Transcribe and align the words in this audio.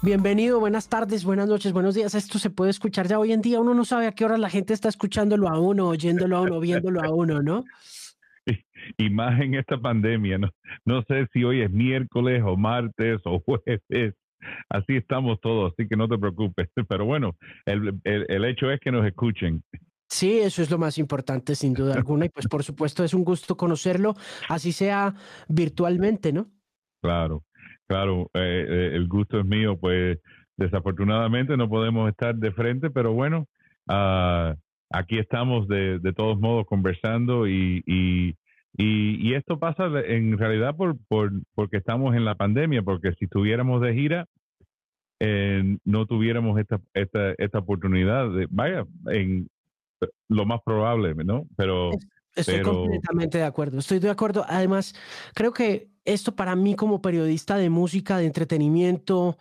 Bienvenido, 0.00 0.60
buenas 0.60 0.88
tardes, 0.88 1.24
buenas 1.24 1.48
noches, 1.48 1.72
buenos 1.72 1.96
días. 1.96 2.14
Esto 2.14 2.38
se 2.38 2.50
puede 2.50 2.70
escuchar 2.70 3.08
ya 3.08 3.18
hoy 3.18 3.32
en 3.32 3.42
día. 3.42 3.58
Uno 3.58 3.74
no 3.74 3.84
sabe 3.84 4.06
a 4.06 4.12
qué 4.12 4.24
hora 4.24 4.38
la 4.38 4.48
gente 4.48 4.72
está 4.72 4.88
escuchándolo 4.88 5.48
a 5.48 5.58
uno, 5.58 5.88
oyéndolo 5.88 6.36
a 6.36 6.42
uno, 6.42 6.60
viéndolo 6.60 7.02
a 7.02 7.12
uno, 7.12 7.42
¿no? 7.42 7.64
Y 8.96 9.10
más 9.10 9.40
en 9.40 9.54
esta 9.54 9.76
pandemia, 9.76 10.38
no, 10.38 10.50
no 10.84 11.02
sé 11.02 11.26
si 11.32 11.42
hoy 11.42 11.62
es 11.62 11.70
miércoles 11.72 12.42
o 12.46 12.56
martes 12.56 13.20
o 13.24 13.40
jueves. 13.44 14.14
Así 14.68 14.96
estamos 14.96 15.40
todos, 15.40 15.72
así 15.72 15.88
que 15.88 15.96
no 15.96 16.06
te 16.06 16.16
preocupes. 16.16 16.68
Pero 16.88 17.04
bueno, 17.04 17.36
el, 17.66 18.00
el 18.04 18.44
hecho 18.44 18.70
es 18.70 18.78
que 18.78 18.92
nos 18.92 19.04
escuchen. 19.04 19.64
Sí, 20.08 20.38
eso 20.38 20.62
es 20.62 20.70
lo 20.70 20.78
más 20.78 20.96
importante, 20.98 21.56
sin 21.56 21.74
duda 21.74 21.94
alguna. 21.94 22.26
Y 22.26 22.28
pues 22.28 22.46
por 22.46 22.62
supuesto 22.62 23.02
es 23.02 23.14
un 23.14 23.24
gusto 23.24 23.56
conocerlo, 23.56 24.14
así 24.48 24.70
sea 24.70 25.12
virtualmente, 25.48 26.32
¿no? 26.32 26.46
Claro. 27.02 27.44
Claro, 27.88 28.30
eh, 28.34 28.66
eh, 28.68 28.90
el 28.92 29.08
gusto 29.08 29.40
es 29.40 29.46
mío, 29.46 29.78
pues 29.78 30.18
desafortunadamente 30.58 31.56
no 31.56 31.70
podemos 31.70 32.10
estar 32.10 32.34
de 32.34 32.52
frente, 32.52 32.90
pero 32.90 33.14
bueno, 33.14 33.48
uh, 33.88 34.54
aquí 34.90 35.18
estamos 35.18 35.66
de, 35.68 35.98
de, 35.98 36.12
todos 36.12 36.38
modos 36.38 36.66
conversando 36.66 37.48
y, 37.48 37.82
y, 37.86 38.36
y, 38.76 39.34
esto 39.34 39.58
pasa 39.58 39.86
en 40.04 40.36
realidad 40.36 40.76
por, 40.76 40.98
por, 41.08 41.32
porque 41.54 41.78
estamos 41.78 42.14
en 42.14 42.26
la 42.26 42.34
pandemia, 42.34 42.82
porque 42.82 43.12
si 43.14 43.24
estuviéramos 43.24 43.80
de 43.80 43.94
gira, 43.94 44.26
eh, 45.20 45.78
no 45.84 46.04
tuviéramos 46.04 46.60
esta, 46.60 46.80
esta, 46.92 47.32
esta 47.38 47.58
oportunidad 47.58 48.30
de, 48.30 48.46
vaya, 48.50 48.84
en 49.06 49.48
lo 50.28 50.44
más 50.44 50.60
probable, 50.62 51.14
¿no? 51.14 51.46
Pero... 51.56 51.90
Estoy 52.36 52.62
completamente 52.62 53.38
de 53.38 53.44
acuerdo, 53.44 53.78
estoy 53.78 53.98
de 53.98 54.10
acuerdo. 54.10 54.44
Además, 54.46 54.94
creo 55.34 55.52
que 55.52 55.88
esto 56.08 56.34
para 56.34 56.56
mí 56.56 56.74
como 56.74 57.02
periodista 57.02 57.56
de 57.56 57.70
música, 57.70 58.18
de 58.18 58.26
entretenimiento, 58.26 59.38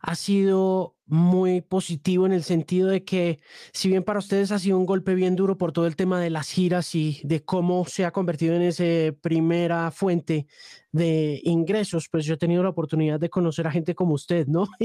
ha 0.00 0.14
sido 0.14 0.96
muy 1.10 1.60
positivo 1.60 2.24
en 2.24 2.32
el 2.32 2.44
sentido 2.44 2.88
de 2.88 3.04
que 3.04 3.40
si 3.72 3.88
bien 3.88 4.04
para 4.04 4.20
ustedes 4.20 4.52
ha 4.52 4.58
sido 4.58 4.78
un 4.78 4.86
golpe 4.86 5.14
bien 5.14 5.36
duro 5.36 5.58
por 5.58 5.72
todo 5.72 5.86
el 5.86 5.96
tema 5.96 6.20
de 6.20 6.30
las 6.30 6.50
giras 6.50 6.94
y 6.94 7.20
de 7.24 7.42
cómo 7.42 7.84
se 7.84 8.04
ha 8.04 8.12
convertido 8.12 8.54
en 8.54 8.62
esa 8.62 9.14
primera 9.20 9.90
fuente 9.90 10.46
de 10.92 11.40
ingresos, 11.44 12.08
pues 12.10 12.24
yo 12.24 12.34
he 12.34 12.36
tenido 12.36 12.62
la 12.62 12.70
oportunidad 12.70 13.20
de 13.20 13.30
conocer 13.30 13.66
a 13.66 13.70
gente 13.70 13.94
como 13.94 14.14
usted, 14.14 14.46
¿no? 14.46 14.66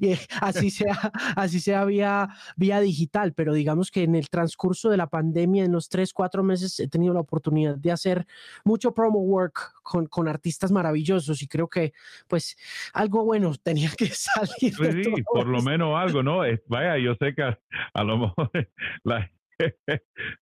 Y, 0.00 0.16
así 0.40 0.70
sea, 0.70 1.12
así 1.36 1.60
sea 1.60 1.84
vía, 1.84 2.28
vía 2.56 2.80
digital, 2.80 3.34
pero 3.34 3.52
digamos 3.52 3.90
que 3.90 4.04
en 4.04 4.14
el 4.14 4.28
transcurso 4.28 4.88
de 4.88 4.96
la 4.96 5.08
pandemia, 5.08 5.64
en 5.64 5.72
los 5.72 5.88
tres, 5.88 6.12
cuatro 6.12 6.42
meses, 6.42 6.78
he 6.80 6.88
tenido 6.88 7.12
la 7.12 7.20
oportunidad 7.20 7.76
de 7.76 7.92
hacer 7.92 8.26
mucho 8.64 8.94
promo 8.94 9.18
work 9.20 9.74
con, 9.82 10.06
con 10.06 10.28
artistas 10.28 10.70
maravillosos 10.70 11.42
y 11.42 11.48
creo 11.48 11.68
que 11.68 11.92
pues 12.28 12.56
algo 12.92 13.24
bueno 13.24 13.52
tenía 13.62 13.90
que 13.90 14.06
salir. 14.14 14.74
Sí, 14.74 15.22
por 15.32 15.46
lo 15.46 15.60
menos 15.60 15.69
algo, 15.96 16.22
¿no? 16.22 16.42
vaya, 16.66 16.98
yo 16.98 17.14
sé 17.16 17.34
que 17.34 17.42
a, 17.42 18.04
lo 18.04 18.18
mejor 18.18 18.50
la, 19.04 19.30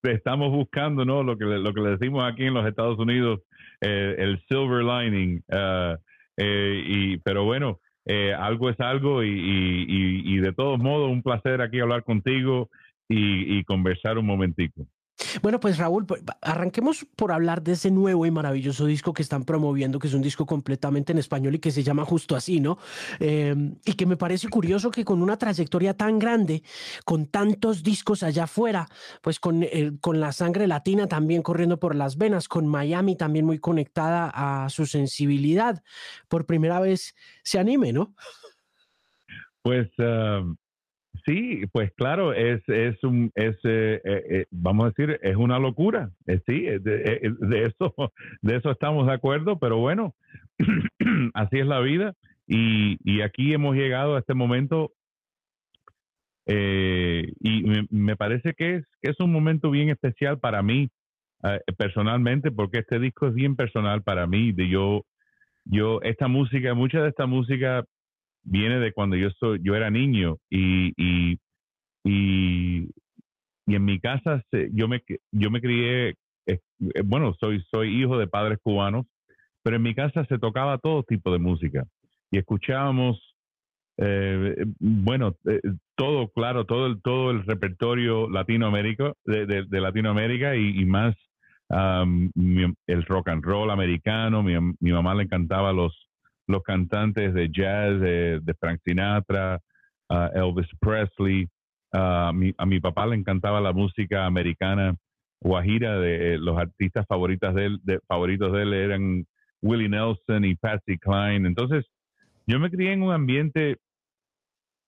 estamos 0.02 0.50
buscando, 0.52 1.04
¿no? 1.04 1.22
Lo 1.22 1.36
que, 1.36 1.44
lo 1.44 1.72
que 1.72 1.80
le 1.80 1.90
decimos 1.90 2.30
aquí 2.30 2.44
en 2.44 2.54
los 2.54 2.66
Estados 2.66 2.98
Unidos, 2.98 3.40
eh, 3.80 4.16
el 4.18 4.40
silver 4.48 4.84
lining. 4.84 5.42
Uh, 5.48 5.96
y, 6.40 7.16
pero 7.18 7.44
bueno, 7.44 7.80
eh, 8.06 8.32
algo 8.32 8.70
es 8.70 8.78
algo 8.80 9.24
y, 9.24 9.28
y, 9.28 10.34
y, 10.34 10.38
de 10.38 10.52
todos 10.52 10.78
modos 10.78 11.10
un 11.10 11.22
placer 11.22 11.60
aquí 11.60 11.80
hablar 11.80 12.04
contigo 12.04 12.70
y, 13.08 13.58
y 13.58 13.64
conversar 13.64 14.18
un 14.18 14.26
momentico. 14.26 14.86
Bueno, 15.42 15.58
pues 15.58 15.78
Raúl, 15.78 16.06
arranquemos 16.42 17.04
por 17.16 17.32
hablar 17.32 17.62
de 17.62 17.72
ese 17.72 17.90
nuevo 17.90 18.24
y 18.24 18.30
maravilloso 18.30 18.86
disco 18.86 19.12
que 19.12 19.22
están 19.22 19.44
promoviendo, 19.44 19.98
que 19.98 20.06
es 20.06 20.14
un 20.14 20.22
disco 20.22 20.46
completamente 20.46 21.12
en 21.12 21.18
español 21.18 21.56
y 21.56 21.58
que 21.58 21.70
se 21.70 21.82
llama 21.82 22.04
justo 22.04 22.36
así, 22.36 22.60
¿no? 22.60 22.78
Em, 23.18 23.76
y 23.84 23.94
que 23.94 24.06
me 24.06 24.16
parece 24.16 24.48
curioso 24.48 24.90
que 24.90 25.04
con 25.04 25.22
una 25.22 25.36
trayectoria 25.36 25.94
tan 25.94 26.18
grande, 26.18 26.62
con 27.04 27.26
tantos 27.26 27.82
discos 27.82 28.22
allá 28.22 28.44
afuera, 28.44 28.88
pues 29.20 29.40
con, 29.40 29.66
con 30.00 30.20
la 30.20 30.32
sangre 30.32 30.66
latina 30.66 31.08
también 31.08 31.42
corriendo 31.42 31.78
por 31.78 31.94
las 31.94 32.16
venas, 32.16 32.48
con 32.48 32.66
Miami 32.66 33.16
también 33.16 33.44
muy 33.44 33.58
conectada 33.58 34.30
a 34.32 34.68
su 34.70 34.86
sensibilidad, 34.86 35.82
por 36.28 36.46
primera 36.46 36.80
vez 36.80 37.14
se 37.42 37.58
anime, 37.58 37.92
¿no? 37.92 38.14
Pues 39.62 39.88
Sí, 41.26 41.62
pues 41.72 41.92
claro, 41.94 42.32
es, 42.32 42.62
es 42.68 43.02
un, 43.02 43.30
es, 43.34 43.56
eh, 43.64 44.00
eh, 44.04 44.24
eh, 44.30 44.46
vamos 44.50 44.86
a 44.86 44.88
decir, 44.88 45.18
es 45.22 45.36
una 45.36 45.58
locura. 45.58 46.10
sí, 46.46 46.62
de, 46.62 46.78
de, 46.80 47.64
eso, 47.64 47.94
de 48.42 48.56
eso 48.56 48.70
estamos 48.70 49.06
de 49.06 49.12
acuerdo, 49.12 49.58
pero 49.58 49.78
bueno, 49.78 50.14
así 51.34 51.58
es 51.58 51.66
la 51.66 51.80
vida. 51.80 52.14
Y, 52.46 52.96
y 53.04 53.20
aquí 53.20 53.52
hemos 53.52 53.76
llegado 53.76 54.16
a 54.16 54.20
este 54.20 54.34
momento 54.34 54.92
y 56.46 57.62
me, 57.90 58.16
parece 58.16 58.54
que 58.54 58.76
es, 58.76 58.84
que 59.02 59.10
es 59.10 59.20
un 59.20 59.30
momento 59.30 59.70
bien 59.70 59.90
especial 59.90 60.38
para 60.38 60.62
mí 60.62 60.88
personalmente, 61.76 62.50
porque 62.50 62.78
este 62.78 62.98
disco 62.98 63.26
es 63.28 63.34
bien 63.34 63.54
personal 63.54 64.02
para 64.02 64.26
mí. 64.26 64.52
De 64.52 64.66
yo, 64.66 65.04
yo, 65.66 66.00
esta 66.00 66.26
música, 66.26 66.72
mucha 66.72 67.02
de 67.02 67.10
esta 67.10 67.26
música 67.26 67.84
viene 68.42 68.78
de 68.78 68.92
cuando 68.92 69.16
yo 69.16 69.30
soy, 69.38 69.60
yo 69.62 69.74
era 69.74 69.90
niño 69.90 70.38
y, 70.50 70.92
y, 70.96 71.38
y, 72.04 72.88
en 73.66 73.84
mi 73.84 74.00
casa 74.00 74.42
yo 74.72 74.88
me 74.88 75.02
yo 75.30 75.50
me 75.50 75.60
crié 75.60 76.14
eh, 76.46 76.58
bueno 77.04 77.34
soy 77.38 77.62
soy 77.70 78.02
hijo 78.02 78.18
de 78.18 78.26
padres 78.26 78.58
cubanos 78.62 79.06
pero 79.62 79.76
en 79.76 79.82
mi 79.82 79.94
casa 79.94 80.24
se 80.24 80.38
tocaba 80.38 80.78
todo 80.78 81.02
tipo 81.02 81.30
de 81.30 81.38
música 81.38 81.84
y 82.30 82.38
escuchábamos 82.38 83.36
eh, 83.98 84.64
bueno 84.78 85.36
eh, 85.46 85.60
todo 85.96 86.28
claro 86.28 86.64
todo 86.64 86.86
el 86.86 87.02
todo 87.02 87.30
el 87.30 87.44
repertorio 87.44 88.30
latinoamérica 88.30 89.12
de, 89.26 89.44
de, 89.46 89.80
Latinoamérica 89.80 90.56
y, 90.56 90.84
más 90.86 91.14
el 91.68 93.04
rock 93.04 93.28
and 93.28 93.44
roll 93.44 93.70
americano 93.70 94.42
mi, 94.42 94.54
mi 94.80 94.92
mamá 94.92 95.14
le 95.14 95.24
encantaba 95.24 95.72
los 95.74 96.07
los 96.48 96.62
cantantes 96.62 97.32
de 97.34 97.48
jazz 97.50 98.00
de, 98.00 98.54
Frank 98.58 98.80
Sinatra, 98.84 99.60
Elvis 100.34 100.68
Presley. 100.80 101.46
a, 101.92 102.32
mi, 102.34 102.52
a 102.58 102.66
mi 102.66 102.80
papá 102.80 103.06
le 103.06 103.16
encantaba 103.16 103.60
la 103.60 103.72
música 103.72 104.26
americana 104.26 104.94
guajira. 105.40 105.98
De, 105.98 106.34
eh, 106.34 106.38
los 106.38 106.58
artistas 106.58 107.06
favoritas 107.06 107.54
de 107.54 107.66
él, 107.66 107.80
de, 107.82 108.00
favoritos 108.06 108.52
de 108.52 108.62
él 108.62 108.74
eran 108.74 109.26
Willie 109.62 109.88
Nelson 109.88 110.44
y 110.44 110.54
Patsy 110.54 110.98
Cline. 110.98 111.46
Entonces, 111.46 111.86
yo 112.46 112.58
me 112.58 112.70
crié 112.70 112.92
en 112.92 113.02
un 113.02 113.12
ambiente 113.12 113.76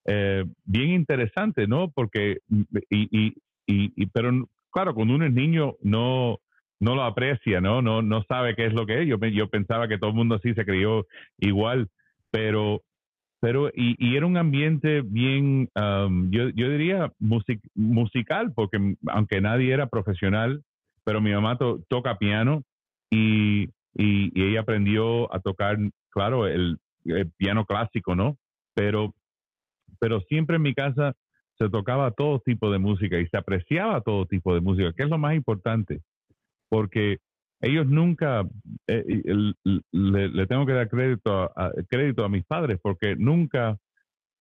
eh, 0.07 0.45
bien 0.65 0.91
interesante, 0.91 1.67
¿no? 1.67 1.91
Porque, 1.91 2.39
y, 2.89 3.09
y, 3.11 3.35
y, 3.67 4.07
pero 4.07 4.49
claro, 4.71 4.95
cuando 4.95 5.15
uno 5.15 5.27
es 5.27 5.33
niño, 5.33 5.75
no, 5.83 6.39
no 6.81 6.95
lo 6.95 7.05
aprecia, 7.05 7.61
¿no? 7.61 7.83
No, 7.83 8.03
no 8.03 8.25
sabe 8.25 8.57
qué 8.57 8.67
es 8.67 8.73
lo 8.73 8.87
que 8.87 9.03
es. 9.03 9.09
Yo, 9.09 9.19
yo 9.19 9.49
pensaba 9.49 9.87
que 9.87 9.99
todo 9.99 10.11
el 10.11 10.17
mundo 10.17 10.37
así 10.37 10.55
se 10.55 10.65
crió 10.65 11.07
igual, 11.39 11.89
pero, 12.31 12.83
pero 13.39 13.69
y, 13.69 13.95
y 13.99 14.17
era 14.17 14.27
un 14.27 14.39
ambiente 14.39 15.03
bien, 15.03 15.69
um, 15.77 16.31
yo, 16.31 16.49
yo 16.49 16.71
diría 16.71 17.13
musical, 17.19 18.53
porque 18.55 18.97
aunque 19.09 19.41
nadie 19.43 19.73
era 19.73 19.89
profesional, 19.89 20.63
pero 21.05 21.21
mi 21.21 21.33
mamá 21.33 21.59
toca 21.89 22.19
piano 22.19 22.63
y, 23.11 23.69
y, 23.95 24.43
ella 24.43 24.61
aprendió 24.61 25.33
a 25.35 25.41
tocar, 25.41 25.77
claro, 26.11 26.47
el, 26.47 26.79
piano 27.39 27.65
clásico, 27.65 28.15
¿no? 28.15 28.37
Pero, 28.75 29.15
pero 29.99 30.21
siempre 30.23 30.57
en 30.57 30.63
mi 30.63 30.75
casa 30.75 31.15
se 31.59 31.69
tocaba 31.71 32.11
todo 32.11 32.41
tipo 32.41 32.71
de 32.71 32.79
música 32.79 33.19
y 33.19 33.27
se 33.27 33.39
apreciaba 33.39 34.03
todo 34.03 34.27
tipo 34.27 34.55
de 34.55 34.61
música, 34.61 34.93
que 34.93 35.05
es 35.05 35.09
lo 35.09 35.19
más 35.19 35.35
importante 35.35 36.03
porque 36.71 37.19
ellos 37.61 37.87
nunca, 37.87 38.47
eh, 38.87 39.05
le, 39.93 40.47
tengo 40.47 40.65
que 40.65 40.73
dar 40.73 40.89
crédito 40.89 41.43
a, 41.55 41.71
crédito 41.89 42.25
a 42.25 42.31
mis 42.31 42.45
padres, 42.47 42.79
porque 42.83 43.17
nunca, 43.17 43.77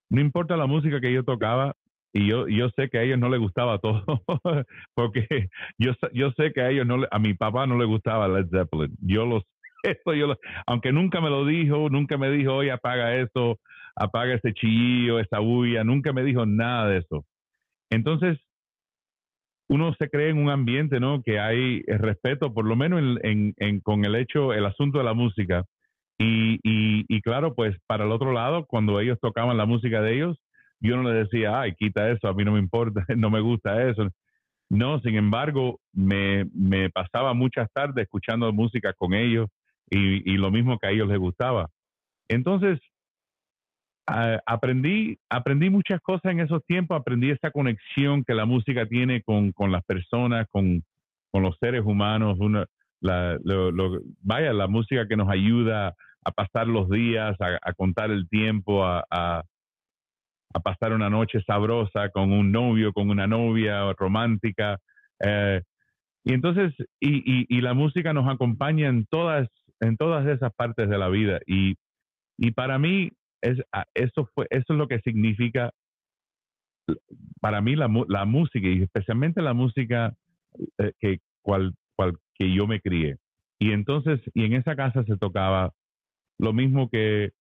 no 0.10 0.22
importa 0.22 0.56
la 0.56 0.68
música 0.68 1.02
que 1.02 1.12
yo 1.12 1.26
tocaba, 1.26 1.76
y 2.14 2.28
yo, 2.28 2.48
yo 2.48 2.70
sé 2.76 2.90
que 2.90 2.98
a 2.98 3.04
ellos 3.04 3.20
no 3.20 3.30
les 3.30 3.40
gustaba 3.40 3.80
todo, 3.80 4.04
porque 4.96 5.50
yo, 5.78 5.92
yo 6.14 6.31
sé 6.31 6.54
que 6.54 6.62
a 6.62 6.70
ellos 6.70 6.88
no, 6.88 7.06
a 7.12 7.20
mi 7.20 7.34
papá 7.34 7.68
no 7.68 7.78
le 7.78 7.86
gustaba 7.86 8.28
Led 8.28 8.48
Zeppelin. 8.50 8.96
Yo 9.02 9.25
los, 9.25 9.44
esto 9.84 10.14
yo 10.14 10.36
aunque 10.66 10.92
nunca 10.92 11.22
me 11.22 11.30
lo 11.30 11.46
dijo, 11.46 11.90
nunca 11.90 12.18
me 12.18 12.32
dijo, 12.32 12.56
oye, 12.56 12.72
apaga 12.72 13.16
eso, 13.16 13.60
apaga 13.96 14.36
ese 14.36 14.54
chillillo, 14.54 15.20
esa 15.20 15.40
bulla, 15.40 15.84
nunca 15.84 16.14
me 16.14 16.24
dijo 16.24 16.46
nada 16.46 16.88
de 16.88 16.98
eso. 17.00 17.25
Entonces, 17.92 18.40
uno 19.69 19.94
se 20.00 20.10
cree 20.10 20.30
en 20.30 20.39
un 20.39 20.50
ambiente, 20.50 21.00
¿no? 21.00 21.21
Que 21.21 21.39
hay 21.39 21.83
respeto, 21.83 22.54
por 22.54 22.66
lo 22.66 22.75
menos 22.75 23.01
en, 23.21 23.80
con 23.81 24.04
el 24.04 24.16
hecho, 24.16 24.51
el 24.51 24.66
asunto 24.66 24.98
de 24.98 25.04
la 25.04 25.13
música. 25.13 25.63
Y, 26.18 26.60
y, 26.63 27.21
claro, 27.21 27.56
pues 27.56 27.77
para 27.88 28.04
el 28.04 28.12
otro 28.12 28.33
lado, 28.33 28.66
cuando 28.66 29.00
ellos 29.00 29.18
tocaban 29.21 29.56
la 29.56 29.66
música 29.66 30.01
de 30.01 30.16
ellos, 30.16 30.38
yo 30.81 30.98
no 30.98 31.10
les 31.10 31.30
decía, 31.30 31.62
ay, 31.62 31.75
quita 31.75 32.10
eso, 32.10 32.27
a 32.27 32.33
mí 32.33 32.44
no 32.44 32.54
me 32.54 32.60
importa, 32.60 33.06
no 33.16 33.30
me 33.30 33.39
gusta 33.39 33.88
eso. 33.89 34.10
No, 34.69 35.00
sin 35.01 35.16
embargo, 35.16 35.80
me, 35.94 36.45
me 36.54 36.89
pasaba 36.89 37.33
muchas 37.33 37.72
tardes 37.72 38.04
escuchando 38.04 38.51
música 38.51 38.94
con 38.94 39.13
ellos 39.13 39.50
y, 39.89 40.31
y, 40.31 40.38
lo 40.38 40.51
mismo 40.51 40.77
que 40.77 40.88
a 40.88 40.92
ellos 40.92 41.07
les 41.07 41.19
gustaba. 41.19 41.69
Entonces, 42.27 42.80
aprendí, 44.46 45.18
aprendí 45.30 45.70
muchas 45.70 46.02
cosas 46.02 46.32
en 46.32 46.40
esos 46.40 46.66
tiempos, 46.66 47.00
aprendí 47.00 47.30
esa 47.30 47.52
conexión 47.52 48.24
que 48.24 48.34
la 48.34 48.46
música 48.46 48.86
tiene 48.86 49.22
con, 49.22 49.54
las 49.72 49.84
personas, 49.86 50.48
con, 50.52 50.84
los 51.34 51.58
seres 51.60 51.84
humanos, 51.86 52.38
una, 52.40 52.66
vaya, 53.02 54.54
la 54.54 54.68
música 54.68 55.08
que 55.08 55.16
nos 55.16 55.30
ayuda 55.30 55.96
a 56.24 56.32
pasar 56.32 56.68
los 56.68 56.90
días, 56.90 57.36
a, 57.40 57.74
contar 57.74 58.12
el 58.12 58.28
tiempo, 58.30 58.86
a, 58.86 59.06
a, 59.10 59.44
pasar 60.64 60.94
una 60.94 61.10
noche 61.10 61.42
sabrosa 61.46 62.10
con 62.10 62.32
un 62.32 62.52
novio, 62.52 62.92
con 62.94 63.10
una 63.10 63.28
novia 63.28 63.94
romántica. 63.94 64.80
Eh, 65.20 65.62
y 66.24 66.34
entonces, 66.34 66.74
y, 67.00 67.46
y, 67.56 67.62
la 67.62 67.74
música 67.74 68.14
nos 68.14 68.28
acompaña 68.28 68.88
en 68.88 69.06
todas, 69.06 69.48
en 69.80 69.96
todas 69.96 70.28
esas 70.28 70.54
partes 70.54 70.90
de 70.90 70.98
la 70.98 71.08
vida. 71.08 71.40
Y, 71.46 71.76
y 72.38 72.52
para 72.52 72.78
mí, 72.78 73.12
es, 73.41 73.57
ah, 73.71 73.86
eso, 73.94 74.30
fue, 74.33 74.47
eso 74.50 74.74
es 74.74 74.77
lo 74.77 74.88
que 74.88 75.00
significa 75.00 75.71
para 77.39 77.62
mí 77.62 77.75
la, 77.75 77.89
la 78.07 78.25
música 78.25 78.68
y 78.68 78.83
especialmente 78.83 79.41
la 79.41 79.53
música 79.53 80.15
eh, 80.77 80.91
que, 81.00 81.19
cual, 81.41 81.74
cual, 81.95 82.18
que 82.36 82.53
yo 82.53 82.68
me 82.68 82.81
crié. 82.81 83.18
Y 83.59 83.71
entonces, 83.71 84.21
y 84.33 84.45
en 84.45 84.53
esa 84.53 84.75
casa 84.75 85.03
se 85.03 85.18
tocaba 85.18 85.74
lo 86.38 86.53
mismo 86.53 86.89
que 86.89 87.31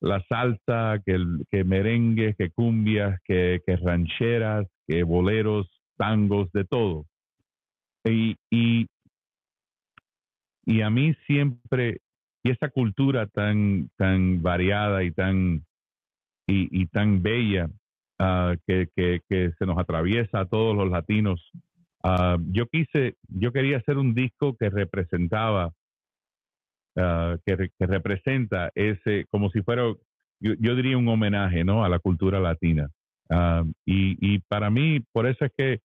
la 0.00 0.22
salsa, 0.28 1.02
que, 1.04 1.18
que 1.50 1.64
merengues, 1.64 2.36
que 2.36 2.50
cumbias, 2.50 3.20
que, 3.24 3.60
que, 3.66 3.76
rancheras, 3.76 4.66
que 4.86 5.02
boleros, 5.02 5.68
tangos, 5.96 6.50
de 6.52 6.64
todo. 6.64 7.04
Y, 8.04 8.36
y, 8.50 8.86
y 10.64 10.82
a 10.82 10.90
mí 10.90 11.14
siempre 11.26 12.00
y 12.42 12.50
esa 12.50 12.68
cultura 12.68 13.26
tan, 13.26 13.90
tan 13.96 14.42
variada 14.42 15.02
y 15.02 15.10
tan, 15.10 15.64
y, 16.46 16.86
tan 16.86 17.22
bella 17.22 17.68
ah, 18.18 18.54
que, 18.66 18.88
que, 18.94 19.52
se 19.58 19.66
nos 19.66 19.78
atraviesa 19.78 20.40
a 20.40 20.46
todos 20.46 20.76
los 20.76 20.90
latinos. 20.90 21.50
Ah, 22.02 22.38
yo 22.50 22.66
quise, 22.66 23.16
yo 23.28 23.52
quería 23.52 23.78
hacer 23.78 23.98
un 23.98 24.14
disco 24.14 24.56
que 24.56 24.70
representaba, 24.70 25.72
ah, 26.96 27.36
que, 27.44 27.70
que, 27.78 27.86
representa 27.86 28.70
ese, 28.74 29.26
como 29.30 29.50
si 29.50 29.62
fuera, 29.62 29.82
yo, 30.40 30.54
yo, 30.58 30.74
diría 30.74 30.96
un 30.96 31.08
homenaje, 31.08 31.64
¿no? 31.64 31.84
A 31.84 31.88
la 31.88 31.98
cultura 31.98 32.40
latina. 32.40 32.88
y, 33.84 34.16
y 34.34 34.38
para 34.48 34.70
mí, 34.70 35.00
por 35.12 35.26
eso 35.26 35.44
es 35.44 35.52
que, 35.56 35.80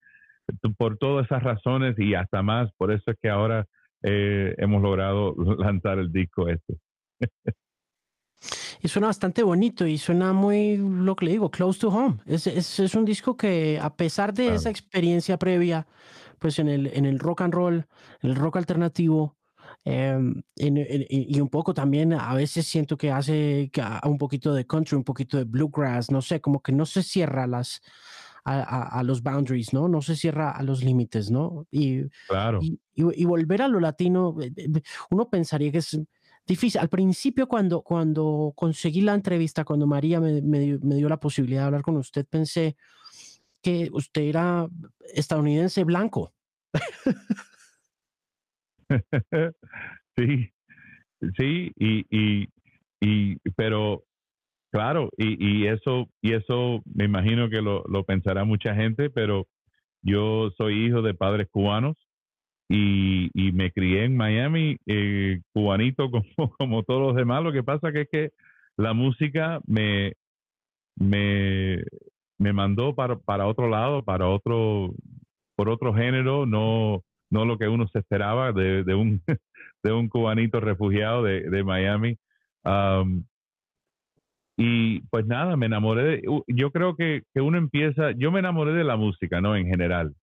por 0.78 0.98
todas 0.98 1.26
esas 1.26 1.44
razones 1.44 1.98
y 1.98 2.16
hasta 2.16 2.42
más, 2.42 2.72
por 2.78 2.92
eso 2.92 3.12
es 3.12 3.18
que 3.22 3.30
ahora 3.30 3.66
eh, 4.04 4.54
hemos 4.58 4.82
logrado 4.82 5.34
lanzar 5.58 6.00
el 6.00 6.12
disco 6.12 6.48
este. 6.48 6.78
Y 8.82 8.90
suena 8.90 9.08
bastante 9.08 9.44
bonito 9.44 9.88
y 9.88 9.98
suena 9.98 10.34
muy, 10.34 10.76
lo 10.76 11.16
que 11.16 11.26
le 11.26 11.32
digo, 11.32 11.50
close 11.50 11.80
to 11.80 11.88
home. 11.88 12.18
Es, 12.26 12.48
es, 12.48 12.82
es 12.82 12.96
un 12.96 13.06
disco 13.06 13.38
que 13.38 13.80
a 13.82 13.96
pesar 13.96 14.34
de 14.34 14.54
esa 14.54 14.70
experiencia 14.70 15.38
previa, 15.38 15.88
pues 16.38 16.60
en 16.60 16.68
el, 16.68 16.88
en 16.88 17.06
el 17.06 17.20
rock 17.20 17.42
and 17.42 17.54
roll, 17.54 17.88
el 18.20 18.36
rock 18.36 18.58
alternativo, 18.58 19.38
em, 19.86 20.44
y 20.58 21.40
un 21.40 21.48
poco 21.48 21.74
también 21.74 22.12
a 22.12 22.34
veces 22.36 22.68
siento 22.68 22.98
que 22.98 23.10
hace 23.10 23.72
un 24.04 24.18
poquito 24.18 24.54
de 24.54 24.68
country, 24.68 24.98
un 24.98 25.06
poquito 25.06 25.38
de 25.38 25.46
bluegrass, 25.46 26.12
no 26.12 26.22
sé, 26.22 26.42
como 26.42 26.62
que 26.62 26.74
no 26.74 26.86
se 26.86 27.04
cierra 27.04 27.48
las, 27.48 27.82
a, 28.46 29.02
los 29.04 29.24
boundaries, 29.24 29.74
¿no? 29.74 29.88
No 29.88 30.02
se 30.02 30.16
cierra 30.16 30.52
a 30.52 30.64
los 30.64 30.84
límites, 30.84 31.32
¿no? 31.32 31.66
Y, 31.72 32.04
claro. 32.28 32.60
Y, 32.62 33.26
volver 33.26 33.62
a 33.62 33.68
lo 33.68 33.80
latino, 33.80 34.36
eh, 34.42 34.52
eh, 34.56 34.82
uno 35.10 35.30
pensaría 35.30 35.72
que 35.72 35.80
es 35.80 36.00
difícil. 36.46 36.82
Al 36.82 36.90
principio, 36.90 37.48
cuando, 37.48 37.82
cuando 37.82 38.54
conseguí 38.56 39.02
la 39.02 39.14
entrevista, 39.14 39.64
cuando 39.64 39.88
María 39.88 40.20
me, 40.20 40.60
dio, 40.60 41.10
la 41.10 41.20
posibilidad 41.20 41.62
de 41.62 41.68
hablar 41.68 41.84
con 41.84 41.98
usted, 41.98 42.26
pensé 42.26 42.76
que 43.62 43.90
usted 43.94 44.24
era 44.24 44.68
estadounidense 45.14 45.84
blanco. 45.86 46.34
sí, 50.18 50.52
sí, 51.38 51.72
y, 51.78 52.06
y, 52.10 52.50
y, 53.00 53.38
pero 53.56 54.04
Claro, 54.74 55.12
y, 55.18 55.62
y 55.64 55.68
eso 55.68 56.10
y 56.20 56.34
eso 56.34 56.82
me 56.96 57.06
imagino 57.06 57.48
que 57.48 57.62
lo, 57.62 57.84
pensará 58.06 58.44
mucha 58.44 58.74
gente, 58.74 59.12
pero 59.12 59.46
yo 60.02 60.50
soy 60.58 60.88
hijo 60.88 61.04
de 61.04 61.14
padres 61.14 61.48
cubanos 61.52 61.96
y, 62.70 63.30
y 63.36 63.52
me 63.52 63.72
crié 63.72 64.06
en 64.06 64.18
Miami, 64.18 64.78
eh, 64.88 65.42
cubanito 65.54 66.10
como, 66.12 66.56
como 66.58 66.82
todos 66.84 67.02
los 67.02 67.16
demás. 67.16 67.44
Lo 67.44 67.52
que 67.54 67.62
pasa 67.62 67.92
que 67.92 68.02
es 68.02 68.10
que 68.12 68.32
la 68.76 68.94
música 68.94 69.62
me, 69.68 70.14
me, 70.96 71.84
me 72.40 72.54
mandó 72.54 72.96
para, 72.96 73.18
para 73.20 73.46
otro 73.46 73.70
lado, 73.70 74.04
para 74.04 74.28
otro, 74.28 74.92
por 75.56 75.70
otro 75.70 75.94
género, 75.94 76.48
no, 76.48 77.04
no 77.30 77.46
lo 77.46 77.60
que 77.60 77.68
uno 77.68 77.88
se 77.90 78.00
esperaba 78.00 78.52
de, 78.54 78.96
un, 78.96 79.22
de 79.84 79.94
un 79.94 80.10
cubanito 80.10 80.60
refugiado 80.60 81.22
de, 81.22 81.42
de 81.50 81.64
Miami. 81.64 82.18
Y 84.58 85.02
pues 85.10 85.26
nada, 85.26 85.58
me 85.58 85.66
enamoré 85.66 86.04
de, 86.04 86.44
yo 86.48 86.72
creo 86.72 86.96
que, 86.96 87.24
que 87.34 87.42
uno 87.42 87.58
empieza, 87.58 88.12
yo 88.12 88.32
me 88.32 88.40
enamoré 88.40 88.74
de 88.74 88.84
la 88.84 88.98
música, 88.98 89.42
¿no? 89.42 89.56
En 89.56 89.68
general. 89.68 90.14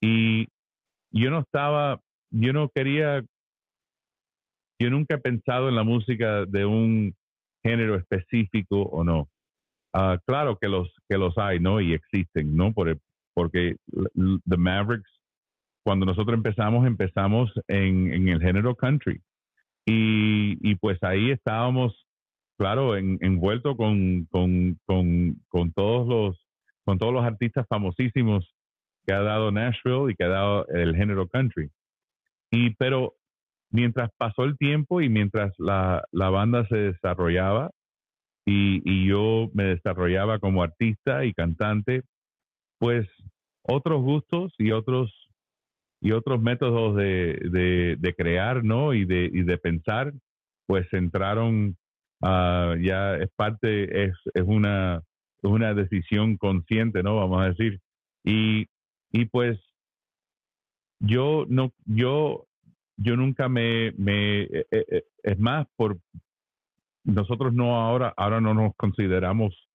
Y 0.00 0.46
yo 1.10 1.30
no 1.30 1.40
estaba, 1.40 2.00
yo 2.30 2.52
no 2.52 2.68
quería, 2.68 3.22
yo 4.80 4.90
nunca 4.90 5.16
he 5.16 5.18
pensado 5.18 5.68
en 5.68 5.76
la 5.76 5.82
música 5.82 6.44
de 6.46 6.64
un 6.64 7.14
género 7.64 7.96
específico 7.96 8.82
o 8.82 9.02
no. 9.02 9.28
Uh, 9.94 10.18
claro 10.26 10.58
que 10.60 10.68
los, 10.68 10.92
que 11.08 11.18
los 11.18 11.36
hay, 11.38 11.60
¿no? 11.60 11.80
Y 11.80 11.94
existen, 11.94 12.56
¿no? 12.56 12.72
Por 12.72 12.98
porque 13.34 13.76
The 13.90 14.56
Mavericks, 14.56 15.10
cuando 15.84 16.06
nosotros 16.06 16.36
empezamos, 16.36 16.86
empezamos 16.86 17.52
en, 17.66 18.12
en 18.12 18.28
el 18.28 18.40
género 18.40 18.76
country. 18.76 19.20
Y, 19.86 20.56
y 20.60 20.76
pues 20.76 21.02
ahí 21.02 21.30
estábamos 21.30 22.03
claro, 22.56 22.96
en, 22.96 23.18
envuelto 23.20 23.76
con, 23.76 24.26
con, 24.26 24.78
con, 24.86 25.36
con, 25.48 25.72
todos 25.72 26.06
los, 26.06 26.46
con 26.84 26.98
todos 26.98 27.12
los 27.12 27.24
artistas 27.24 27.66
famosísimos 27.68 28.54
que 29.06 29.12
ha 29.12 29.22
dado 29.22 29.50
Nashville 29.50 30.10
y 30.10 30.14
que 30.14 30.24
ha 30.24 30.28
dado 30.28 30.66
el 30.68 30.96
género 30.96 31.28
country. 31.28 31.70
Y 32.50 32.70
pero 32.76 33.14
mientras 33.70 34.10
pasó 34.16 34.44
el 34.44 34.56
tiempo 34.56 35.00
y 35.00 35.08
mientras 35.08 35.52
la, 35.58 36.04
la 36.12 36.30
banda 36.30 36.66
se 36.68 36.76
desarrollaba 36.76 37.70
y, 38.46 38.82
y, 38.84 39.08
yo 39.08 39.50
me 39.54 39.64
desarrollaba 39.64 40.38
como 40.38 40.62
artista 40.62 41.24
y 41.24 41.32
cantante, 41.32 42.02
pues 42.78 43.08
otros 43.62 44.02
gustos 44.02 44.54
y 44.58 44.70
otros 44.70 45.10
y 46.00 46.12
otros 46.12 46.42
métodos 46.42 46.96
de, 46.96 47.38
de, 47.50 47.96
de 47.98 48.14
crear, 48.14 48.62
¿no? 48.62 48.92
Y 48.92 49.06
de, 49.06 49.30
y 49.32 49.42
de 49.42 49.56
pensar, 49.56 50.12
pues 50.66 50.86
entraron 50.92 51.78
Ah, 52.26 52.74
ya 52.80 53.16
es 53.16 53.28
parte, 53.36 54.06
es, 54.06 54.14
es 54.32 54.44
una, 54.46 55.02
una 55.42 55.74
decisión 55.74 56.38
consciente, 56.38 57.02
¿no? 57.02 57.16
Vamos 57.16 57.42
a 57.42 57.48
decir. 57.50 57.80
Y, 58.24 58.66
y 59.12 59.26
pues 59.26 59.60
yo 61.00 61.44
no, 61.46 61.74
yo, 61.84 62.46
yo 62.96 63.16
nunca 63.16 63.50
me, 63.50 63.92
me 63.98 64.44
eh, 64.44 64.66
eh, 64.70 64.84
eh, 64.90 65.04
es 65.22 65.38
más, 65.38 65.66
por 65.76 65.98
nosotros 67.04 67.52
no 67.52 67.76
ahora, 67.76 68.14
ahora 68.16 68.40
no 68.40 68.54
nos 68.54 68.74
consideramos 68.76 69.68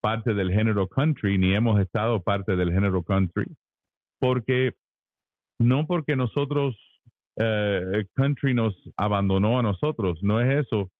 parte 0.00 0.34
del 0.34 0.52
género 0.52 0.86
country, 0.86 1.36
ni 1.36 1.52
hemos 1.52 1.80
estado 1.80 2.22
parte 2.22 2.54
del 2.54 2.72
género 2.72 3.02
country, 3.02 3.46
porque 4.20 4.74
no 5.58 5.84
porque 5.88 6.14
nosotros, 6.14 6.76
country 8.14 8.54
nos 8.54 8.74
abandonó 8.96 9.58
a 9.58 9.62
nosotros, 9.62 10.22
no 10.22 10.40
es 10.40 10.66
eso, 10.66 10.92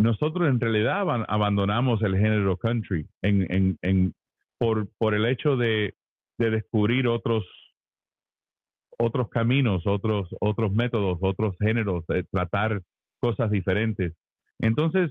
nosotros 0.00 0.48
en 0.48 0.58
realidad 0.58 1.02
abandonamos 1.28 2.02
el 2.02 2.16
género 2.16 2.56
country 2.56 3.06
en, 3.22 3.78
en, 3.82 4.14
por, 4.58 4.88
por 4.98 5.14
el 5.14 5.26
hecho 5.26 5.56
de, 5.56 5.94
de, 6.38 6.50
descubrir 6.50 7.06
otros 7.06 7.44
otros 8.98 9.28
caminos, 9.30 9.86
otros 9.86 10.28
otros 10.40 10.72
métodos, 10.72 11.18
otros 11.20 11.54
géneros, 11.58 12.04
de 12.06 12.24
tratar 12.24 12.82
cosas 13.20 13.50
diferentes. 13.50 14.14
Entonces, 14.58 15.10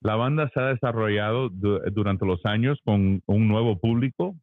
la 0.00 0.16
banda 0.16 0.50
se 0.54 0.60
ha 0.60 0.66
desarrollado 0.66 1.50
durante 1.50 2.24
los 2.24 2.44
años 2.46 2.78
con 2.84 3.22
un 3.26 3.48
nuevo 3.48 3.78
público, 3.78 4.34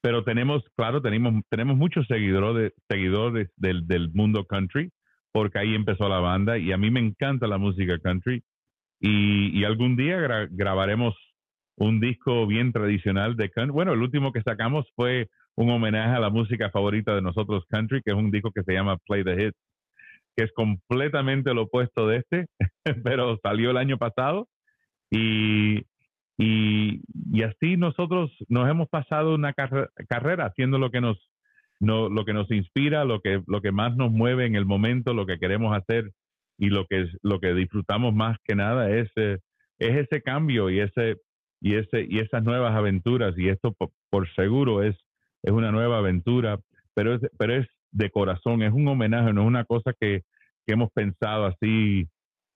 pero 0.00 0.24
tenemos, 0.24 0.62
claro, 0.76 1.02
tenemos, 1.02 1.34
tenemos 1.50 1.76
muchos 1.76 2.06
seguidores, 2.06 2.72
seguidores 2.88 3.50
del, 3.56 3.86
del 3.86 4.10
mundo 4.12 4.44
country 4.46 4.90
porque 5.36 5.58
ahí 5.58 5.74
empezó 5.74 6.08
la 6.08 6.18
banda 6.18 6.56
y 6.56 6.72
a 6.72 6.78
mí 6.78 6.90
me 6.90 6.98
encanta 6.98 7.46
la 7.46 7.58
música 7.58 7.98
country 7.98 8.42
y, 8.98 9.62
algún 9.64 9.94
día 9.94 10.16
grabaremos 10.50 11.14
un 11.76 12.00
disco 12.00 12.46
bien 12.46 12.72
tradicional 12.72 13.36
de 13.36 13.50
country. 13.50 13.70
Bueno, 13.70 13.92
el 13.92 14.00
último 14.00 14.32
que 14.32 14.40
sacamos 14.40 14.90
fue 14.96 15.28
un 15.54 15.68
homenaje 15.68 16.16
a 16.16 16.20
la 16.20 16.30
música 16.30 16.70
favorita 16.70 17.14
de 17.14 17.20
nosotros 17.20 17.66
country, 17.68 18.00
que 18.02 18.12
es 18.12 18.16
un 18.16 18.30
disco 18.30 18.50
que 18.50 18.62
se 18.62 18.72
llama 18.72 18.96
Play 19.06 19.24
the 19.24 19.48
Hits, 19.48 19.58
que 20.34 20.44
es 20.44 20.52
completamente 20.54 21.52
lo 21.52 21.64
opuesto 21.64 22.06
de 22.06 22.16
este, 22.16 22.46
pero 23.04 23.38
salió 23.42 23.72
el 23.72 23.76
año 23.76 23.98
pasado 23.98 24.48
y, 25.10 25.84
así 27.44 27.76
nosotros 27.76 28.30
nos 28.48 28.70
hemos 28.70 28.88
pasado 28.88 29.34
una 29.34 29.52
carrera 29.52 30.46
haciendo 30.46 30.78
lo 30.78 30.90
que 30.90 31.02
nos 31.02 31.18
no, 31.80 32.08
lo 32.08 32.24
que 32.24 32.32
nos 32.32 32.50
inspira, 32.50 33.04
lo 33.04 33.20
que, 33.20 33.42
lo 33.46 33.60
que 33.60 33.72
más 33.72 33.96
nos 33.96 34.10
mueve 34.10 34.46
en 34.46 34.54
el 34.54 34.64
momento, 34.64 35.14
lo 35.14 35.26
que 35.26 35.38
queremos 35.38 35.76
hacer 35.76 36.12
y 36.58 36.70
lo 36.70 36.86
que, 36.86 37.08
lo 37.22 37.40
que 37.40 37.54
disfrutamos 37.54 38.14
más 38.14 38.38
que 38.44 38.54
nada 38.54 38.90
es, 38.90 39.10
eh, 39.16 39.38
es 39.78 40.06
ese 40.06 40.22
cambio 40.22 40.70
y, 40.70 40.80
ese, 40.80 41.16
y, 41.60 41.74
ese, 41.74 42.06
y 42.08 42.20
esas 42.20 42.42
nuevas 42.42 42.74
aventuras. 42.74 43.34
Y 43.36 43.48
esto 43.48 43.74
por, 44.10 44.28
seguro 44.34 44.82
es, 44.82 44.96
es 45.42 45.52
una 45.52 45.70
nueva 45.70 45.98
aventura, 45.98 46.58
pero 46.94 47.14
es, 47.14 47.20
pero 47.38 47.54
es 47.54 47.66
de 47.90 48.10
corazón, 48.10 48.62
es 48.62 48.72
un 48.72 48.88
homenaje, 48.88 49.32
no 49.32 49.42
es 49.42 49.46
una 49.46 49.64
cosa 49.64 49.92
que, 49.98 50.22
que 50.66 50.72
hemos 50.72 50.90
pensado 50.92 51.46
así, 51.46 52.08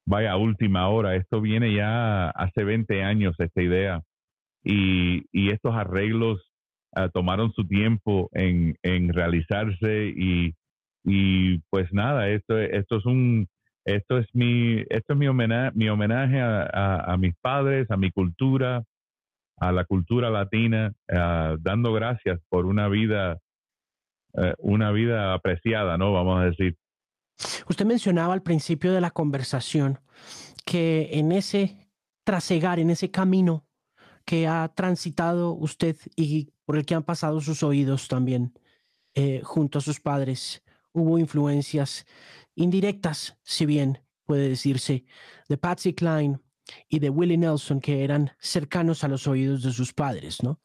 vaya, 0.07 0.37
última 0.37 0.89
hora. 0.89 1.15
Esto 1.15 1.41
viene 1.41 1.75
ya 1.75 2.31
hace 2.31 2.65
20 2.65 3.03
años, 3.03 3.35
esta 3.39 3.63
idea. 3.63 4.03
Y, 4.65 5.25
y 5.33 5.51
estos 5.51 5.75
arreglos 5.75 6.50
Ah, 6.93 7.09
tomaron 7.09 7.53
su 7.53 7.67
tiempo 7.67 8.29
en, 8.33 8.77
en 8.83 9.13
realizarse 9.13 10.13
y, 10.17 10.55
y, 11.05 11.59
pues 11.71 11.93
nada, 11.93 12.29
esto, 12.29 12.59
esto 12.59 12.97
es 12.97 13.07
un 13.07 13.49
esto 13.85 14.19
es 14.19 14.27
mi 14.35 14.81
esto 14.91 15.15
es 15.15 15.19
mi 15.19 15.27
homenaje, 15.29 15.71
mi 15.75 15.89
homenaje 15.89 16.41
a, 16.41 16.97
a, 17.13 17.17
mis 17.17 17.35
padres, 17.41 17.91
a 17.91 17.97
mi 17.97 18.11
cultura, 18.11 18.83
a 19.57 19.73
la 19.73 19.85
cultura 19.85 20.31
latina, 20.31 20.93
ah, 21.13 21.57
dando 21.61 21.93
gracias 21.93 22.41
por 22.49 22.67
una 22.67 22.89
vida 22.89 23.39
eh, 24.35 24.55
una 24.59 24.91
vida 24.91 25.33
apreciada, 25.35 25.97
¿no? 25.97 26.13
Vamos 26.13 26.41
a 26.41 26.47
decir. 26.47 26.77
Usted 27.69 27.87
mencionaba 27.87 28.35
al 28.35 28.43
principio 28.43 28.93
de 28.93 29.01
la 29.01 29.11
conversación 29.11 30.01
que 30.65 31.09
en 31.13 31.33
ese 31.33 31.89
trasegar, 32.25 32.79
en 32.79 32.91
ese 32.91 33.11
camino 33.11 33.65
que 34.31 34.47
ha 34.47 34.73
transitado 34.73 35.55
usted 35.55 35.97
y 36.15 36.53
por 36.65 36.77
el 36.77 36.87
que 36.87 36.95
han 36.95 37.03
pasado 37.03 37.41
sus 37.41 37.65
oídos 37.65 38.07
también 38.07 38.57
eh, 39.15 39.41
junto 39.43 39.79
a 39.79 39.83
sus 39.83 39.99
padres. 39.99 40.63
Hubo 40.93 41.19
influencias 41.19 42.07
indirectas, 42.55 43.37
si 43.43 43.67
bien 43.67 43.99
puede 44.25 44.49
decirse, 44.49 45.05
de 45.49 45.57
Patsy 45.57 45.95
Cline 45.95 46.39
y 46.89 47.01
de 47.01 47.11
Willie 47.11 47.39
Nelson, 47.39 47.81
que 47.81 48.05
eran 48.05 48.31
cercanos 48.39 49.03
a 49.03 49.09
los 49.09 49.27
oídos 49.27 49.65
de 49.65 49.73
sus 49.73 49.93
padres, 49.93 50.45
¿no? 50.45 50.61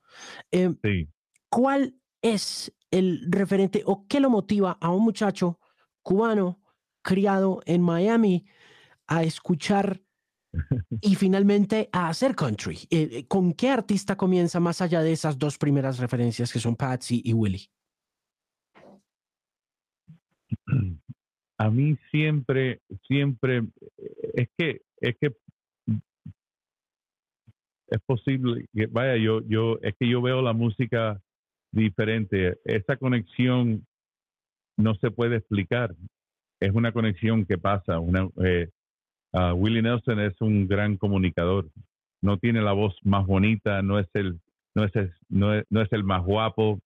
Em, 0.51 0.77
sí. 0.84 1.10
¿Cuál 1.50 1.95
es 2.22 2.72
el 2.91 3.25
referente 3.31 3.81
o 3.88 4.05
qué 4.07 4.19
lo 4.19 4.29
motiva 4.29 4.77
a 4.79 4.91
un 4.91 5.03
muchacho 5.03 5.60
cubano 6.03 6.62
criado 7.01 7.62
en 7.65 7.81
Miami 7.81 8.45
a 9.07 9.24
escuchar 9.24 10.03
y 11.01 11.15
finalmente 11.15 11.89
a 11.91 12.09
hacer 12.09 12.35
country. 12.35 12.77
Eh, 12.89 13.09
eh, 13.12 13.27
¿Con 13.27 13.53
qué 13.53 13.69
artista 13.69 14.15
comienza 14.15 14.59
más 14.59 14.81
allá 14.81 15.01
de 15.01 15.12
esas 15.12 15.38
dos 15.38 15.57
primeras 15.57 16.00
referencias 16.00 16.51
que 16.51 16.59
son 16.59 16.75
Patsy 16.75 17.21
y 17.24 17.33
Willie? 17.33 17.69
A 21.57 21.69
mí 21.69 21.97
siempre, 22.12 22.81
siempre, 23.07 23.63
eh, 23.97 24.31
es 24.33 24.50
que, 24.57 24.81
es 25.00 25.15
que 25.19 25.35
es 27.88 28.01
posible 28.05 28.67
que, 28.74 28.88
vaya, 28.88 29.15
yo, 29.15 29.41
yo, 29.47 29.79
es 29.81 29.95
que 30.00 30.09
yo 30.09 30.21
veo 30.21 30.41
la 30.41 30.53
música 30.53 31.21
diferente. 31.71 32.57
Esa 32.65 32.97
conexión 32.97 33.85
no 34.77 34.95
se 34.95 35.12
puede 35.12 35.38
explicar. 35.38 35.95
Es 36.59 36.71
una 36.71 36.91
conexión 36.91 37.45
que 37.45 37.57
pasa. 37.57 38.00
Una, 38.00 38.29
Uh, 39.36 39.54
Willie 39.54 39.82
Nelson 39.82 40.22
es 40.22 40.39
un 40.39 40.65
gran 40.65 40.96
comunicador. 40.96 41.68
No 42.22 42.38
tiene 42.38 42.62
la 42.62 42.72
voz 42.72 42.96
más 43.04 43.25
bonita, 43.25 43.82
no 43.82 44.00
es 44.00 44.08
el, 44.13 44.39
no 44.74 44.86
es, 44.86 44.96
el, 44.96 45.13
no 45.27 45.54
es, 45.54 45.92
el 45.92 46.06
más 46.06 46.24
guapo, 46.24 46.80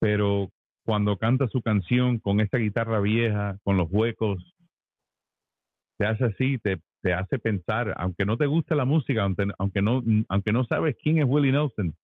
pero 0.00 0.50
cuando 0.84 1.16
canta 1.16 1.46
su 1.46 1.62
canción 1.62 2.18
con 2.18 2.40
esta 2.40 2.58
guitarra 2.58 2.98
vieja, 2.98 3.58
con 3.62 3.76
los 3.76 3.88
huecos, 3.92 4.42
te 5.98 6.06
hace 6.06 6.24
así, 6.24 6.58
te, 6.58 6.80
hace 7.12 7.38
pensar, 7.38 7.94
aunque 7.96 8.26
no 8.26 8.36
te 8.36 8.46
guste 8.46 8.74
la 8.74 8.84
música, 8.84 9.22
aunque, 9.22 9.46
aunque, 9.58 9.82
no, 9.82 10.02
aunque 10.28 10.52
no 10.52 10.64
sabes 10.64 10.96
quién 11.00 11.18
es 11.18 11.26
Willie 11.28 11.52
Nelson, 11.52 11.94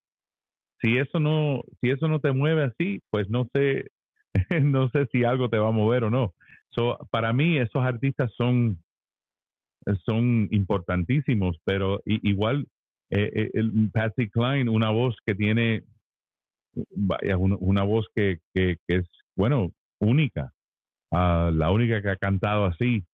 si 0.81 0.99
eso 0.99 1.19
no, 1.19 1.63
si 1.81 1.91
eso 1.91 2.07
no 2.07 2.21
te 2.21 2.31
mueve 2.31 2.63
así, 2.63 3.03
pues 3.11 3.29
no 3.29 3.49
sé, 3.53 3.91
no 4.63 4.89
sé 4.91 5.07
si 5.07 5.25
algo 5.25 5.49
te 5.51 5.59
va 5.59 5.71
a 5.71 5.73
mover 5.73 6.05
o 6.05 6.11
no. 6.11 6.33
So, 6.69 6.97
para 7.11 7.33
mí 7.33 7.59
esos 7.59 7.83
artistas 7.83 8.33
son 8.37 8.79
son 10.05 10.49
importantísimos, 10.51 11.57
pero 11.65 12.01
igual 12.05 12.67
eh, 13.11 13.31
eh, 13.35 13.51
el 13.55 13.91
Patsy 13.93 14.31
Cline, 14.31 14.71
una 14.71 14.91
voz 14.91 15.17
que 15.27 15.35
tiene, 15.35 15.83
vaya, 16.95 17.37
una, 17.37 17.83
voz 17.83 18.07
que, 18.15 18.39
que, 18.55 18.77
es, 18.87 19.09
bueno, 19.37 19.73
única, 19.99 20.53
uh, 21.11 21.51
la 21.51 21.71
única 21.73 22.01
que 22.03 22.11
ha 22.11 22.17
cantado 22.17 22.67
así, 22.67 23.05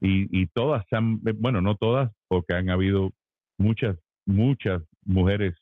y, 0.00 0.42
y 0.42 0.46
todas, 0.48 0.84
han, 0.90 1.20
bueno, 1.36 1.60
no 1.60 1.76
todas, 1.76 2.10
porque 2.28 2.54
han 2.54 2.70
habido 2.70 3.12
muchas, 3.58 3.96
muchas 4.26 4.82
mujeres 5.04 5.54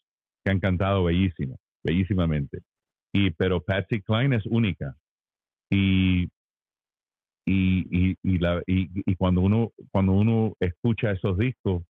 que 0.44 0.52
han 0.52 0.60
cantado 0.60 1.04
bellísima, 1.04 1.56
bellísimamente. 1.84 2.60
Y, 3.12 3.30
pero 3.32 3.60
Patsy 3.60 4.00
Cline 4.02 4.36
es 4.36 4.46
única. 4.46 4.94
Y 5.70 6.28
y, 7.52 8.16
y, 8.22 8.38
la, 8.38 8.62
y, 8.66 9.16
cuando 9.16 9.40
uno 9.40 9.72
cuando 9.90 10.12
uno 10.12 10.54
escucha 10.60 11.10
esos 11.10 11.36
discos 11.36 11.82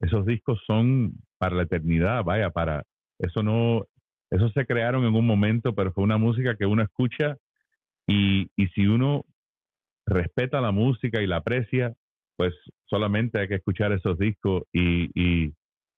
esos 0.00 0.24
discos 0.24 0.60
son 0.66 1.14
para 1.38 1.56
la 1.56 1.64
eternidad 1.64 2.22
vaya 2.22 2.50
para 2.50 2.84
eso 3.18 3.42
no 3.42 3.86
eso 4.30 4.50
se 4.50 4.66
crearon 4.66 5.04
en 5.04 5.14
un 5.14 5.26
momento 5.26 5.74
pero 5.74 5.92
fue 5.92 6.04
una 6.04 6.18
música 6.18 6.56
que 6.56 6.66
uno 6.66 6.82
escucha 6.82 7.36
y, 8.06 8.48
y 8.56 8.68
si 8.68 8.86
uno 8.86 9.24
respeta 10.06 10.60
la 10.60 10.70
música 10.70 11.20
y 11.20 11.26
la 11.26 11.38
aprecia 11.38 11.94
pues 12.36 12.54
solamente 12.86 13.40
hay 13.40 13.48
que 13.48 13.56
escuchar 13.56 13.92
esos 13.92 14.18
discos 14.18 14.64
y, 14.72 15.10
y, 15.14 15.54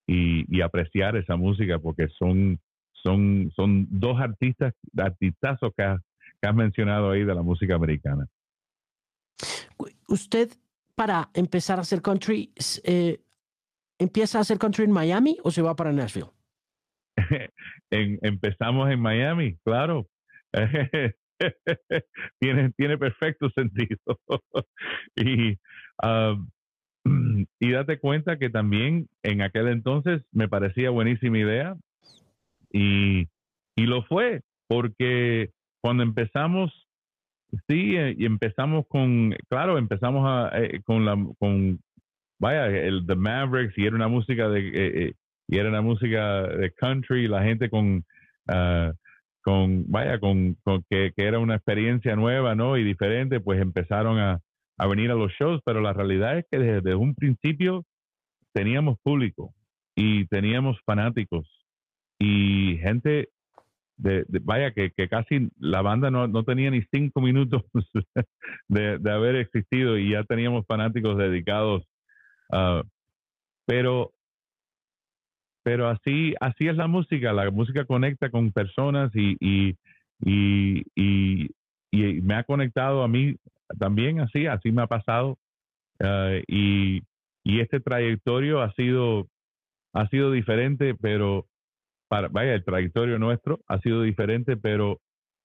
y, 0.07 0.61
apreciar 0.61 1.17
esa 1.17 1.37
música 1.37 1.79
porque 1.79 2.09
son 2.19 2.59
son 2.93 3.53
son 3.55 3.87
dos 3.91 4.19
artistas 4.21 4.75
artistazos 4.97 5.73
que 5.77 5.97
que 6.41 6.49
has 6.49 6.55
mencionado 6.55 7.11
ahí 7.11 7.25
de 7.25 7.35
la 7.35 7.43
música 7.43 7.75
americana 7.75 8.27
¿Usted 10.09 10.51
para 10.95 11.31
empezar 11.35 11.79
a 11.79 11.83
hacer 11.83 12.01
country, 12.01 12.53
eh, 12.85 13.21
empieza 13.99 14.39
a 14.39 14.41
hacer 14.43 14.59
country 14.59 14.85
en 14.85 14.93
Miami 14.93 15.37
o 15.43 15.51
se 15.51 15.63
va 15.63 15.77
para 15.77 15.93
Nashville? 15.93 16.31
empezamos 17.91 18.91
en 18.91 19.01
Miami, 19.01 19.57
claro. 19.65 20.07
tiene, 22.41 22.73
tiene 22.77 22.99
perfecto 22.99 23.51
sentido. 23.51 23.99
y, 25.17 25.59
um, 26.03 26.49
y 27.61 27.71
date 27.71 27.99
cuenta 27.99 28.39
que 28.39 28.51
también 28.51 29.09
en 29.23 29.43
aquel 29.43 29.69
entonces 29.69 30.23
me 30.33 30.49
parecía 30.49 30.91
buenísima 30.91 31.39
idea 31.39 31.77
y, 32.73 33.29
y 33.77 33.87
lo 33.87 34.03
fue, 34.05 34.43
porque 34.69 35.51
cuando 35.83 36.03
empezamos 36.03 36.86
Sí, 37.69 37.97
eh, 37.97 38.15
y 38.19 38.27
empezamos 38.27 38.87
con, 38.89 39.35
claro, 39.49 39.79
empezamos 39.79 40.25
a, 40.27 40.51
eh, 40.59 40.81
con 40.85 41.05
la, 41.05 41.17
con, 41.39 41.81
vaya, 42.39 42.67
el 42.67 43.07
The 43.07 43.17
Mavericks 43.17 43.77
y 43.79 43.87
era 43.87 43.97
una 43.97 44.09
música 44.09 44.49
de, 44.49 44.71
eh, 44.75 45.15
y 45.49 45.59
era 45.59 45.69
una 45.69 45.83
música 45.83 46.43
de 46.43 46.73
country, 46.73 47.29
la 47.29 47.43
gente 47.43 47.71
con, 47.71 48.05
uh, 48.49 48.93
con, 49.43 49.91
vaya, 49.91 50.19
con, 50.19 50.55
con 50.65 50.83
que, 50.91 51.13
que, 51.17 51.25
era 51.25 51.39
una 51.39 51.55
experiencia 51.57 52.17
nueva, 52.17 52.55
¿no? 52.55 52.77
Y 52.77 52.85
diferente, 52.85 53.41
pues 53.41 53.61
empezaron 53.61 54.19
a, 54.19 54.41
a 54.79 54.87
venir 54.87 55.11
a 55.11 55.15
los 55.15 55.33
shows, 55.33 55.61
pero 55.65 55.81
la 55.81 55.93
realidad 55.93 56.39
es 56.39 56.47
que 56.51 56.59
desde 56.59 56.95
un 56.95 57.15
principio 57.15 57.85
teníamos 58.53 58.99
público 59.03 59.55
y 59.95 60.27
teníamos 60.27 60.79
fanáticos 60.85 61.47
y 62.19 62.79
gente 62.79 63.29
de, 63.97 64.25
vaya, 64.43 64.73
que, 64.73 64.91
casi 65.09 65.49
la 65.59 65.83
banda 65.83 66.11
no, 66.11 66.29
no 66.29 66.45
tenía 66.45 66.71
ni 66.71 66.83
cinco 66.93 67.21
minutos 67.21 67.63
de, 68.69 68.99
de, 68.99 69.11
haber 69.11 69.37
existido 69.37 69.99
y 69.99 70.11
ya 70.11 70.25
teníamos 70.25 70.67
fanáticos 70.67 71.17
dedicados. 71.17 71.85
Uh, 72.51 72.83
pero, 73.67 74.13
pero 75.63 75.89
así, 75.89 76.35
así 76.41 76.69
es 76.69 76.77
la 76.77 76.87
música, 76.87 77.33
la 77.33 77.51
música 77.51 77.85
conecta 77.85 78.31
con 78.31 78.53
personas 78.53 79.11
y, 79.15 79.37
y, 79.41 79.77
y, 80.21 80.85
y, 80.95 81.51
y 81.91 82.21
me 82.21 82.35
ha 82.35 82.45
conectado 82.45 83.03
a 83.03 83.09
mí 83.09 83.37
también 83.79 84.21
así, 84.21 84.47
así 84.47 84.71
me 84.71 84.83
ha 84.83 84.87
pasado. 84.87 85.39
Uh, 85.99 86.43
y, 86.47 87.03
y 87.43 87.61
este 87.61 87.81
trayectorio 87.81 88.61
ha 88.61 88.73
sido, 88.75 89.29
ha 89.95 90.07
sido 90.09 90.31
diferente, 90.31 90.95
pero 90.95 91.47
vaya, 92.31 92.55
el 92.55 92.65
trayectorio 92.65 93.19
nuestro 93.19 93.61
ha 93.69 93.79
sido 93.81 94.03
diferente, 94.03 94.57
pero, 94.57 95.01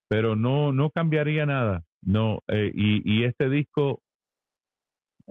pero 0.08 0.36
no, 0.36 0.72
no 0.74 0.90
cambiaría 0.90 1.46
nada. 1.46 1.84
No, 2.02 2.40
eh, 2.48 2.72
y, 2.74 3.02
y 3.06 3.24
este 3.26 3.50
disco, 3.50 4.02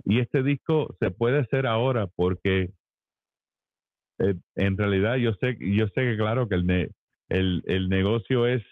y 0.04 0.20
este 0.20 0.42
disco 0.42 0.94
se 1.00 1.11
puede 1.11 1.40
hacer 1.40 1.66
ahora 1.66 2.06
porque 2.06 2.70
eh, 4.20 4.35
en 4.54 4.76
realidad 4.76 5.16
yo 5.16 5.32
sé, 5.35 5.56
yo 5.61 5.87
sé 5.88 6.02
que 6.02 6.16
claro 6.16 6.49
que 6.49 6.54
el, 6.54 6.92
el, 7.28 7.62
el 7.66 7.88
negocio 7.88 8.47
es, 8.47 8.62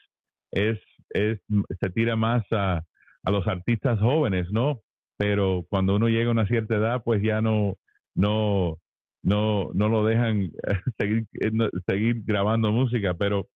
es, 0.53 0.79
es, 1.11 1.41
se 1.81 1.91
tira 1.91 2.17
más 2.17 2.45
a, 2.53 2.85
a 3.25 3.31
los 3.31 3.47
artistas 3.47 3.99
jóvenes, 3.99 4.51
¿no? 4.51 4.83
Pero 5.17 5.67
cuando 5.69 5.97
uno 5.97 6.09
llega 6.09 6.29
a 6.29 6.33
una 6.33 6.47
cierta 6.47 6.77
edad, 6.77 7.03
pues 7.03 7.23
ya 7.23 7.41
no, 7.41 7.75
no, 8.15 8.79
no, 9.23 9.71
no 9.75 9.89
lo 9.89 10.05
dejan 10.05 10.51
seguir, 10.99 11.27
eh, 11.41 11.51
seguir 11.87 12.23
grabando 12.25 12.73
música, 12.73 13.15
pero 13.15 13.49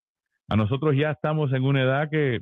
a 0.49 0.55
nosotros 0.55 0.95
ya 0.95 1.11
estamos 1.11 1.53
en 1.53 1.63
una 1.63 1.83
edad 1.83 2.09
que, 2.09 2.41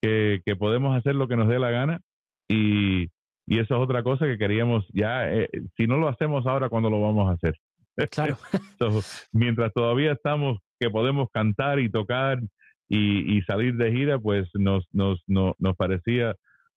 que, 0.00 0.40
que 0.44 0.56
podemos 0.56 0.96
hacer 0.96 1.14
lo 1.14 1.28
que 1.28 1.36
nos 1.36 1.48
dé 1.48 1.58
la 1.58 1.70
gana 1.70 2.00
y, 2.48 3.08
y 3.46 3.58
eso 3.58 3.74
es 3.74 3.80
otra 3.80 4.02
cosa 4.02 4.26
que 4.26 4.38
queríamos 4.38 4.86
ya, 4.92 5.30
eh, 5.32 5.48
si 5.76 5.86
no 5.86 5.96
lo 5.98 6.08
hacemos 6.08 6.46
ahora, 6.46 6.68
¿cuándo 6.68 6.90
lo 6.90 7.00
vamos 7.00 7.30
a 7.30 7.34
hacer? 7.34 7.58
Claro. 8.10 8.36
mientras 9.30 9.72
todavía 9.72 10.12
estamos, 10.12 10.58
que 10.80 10.90
podemos 10.90 11.28
cantar 11.32 11.78
y 11.78 11.88
tocar 11.88 12.40
y, 12.88 13.36
y 13.38 13.42
salir 13.42 13.76
de 13.76 13.92
gira, 13.92 14.18
pues 14.18 14.48
nos, 14.54 14.84
nos, 14.92 15.22
nos, 15.28 15.54
nos 15.60 15.76
parecía 15.76 16.34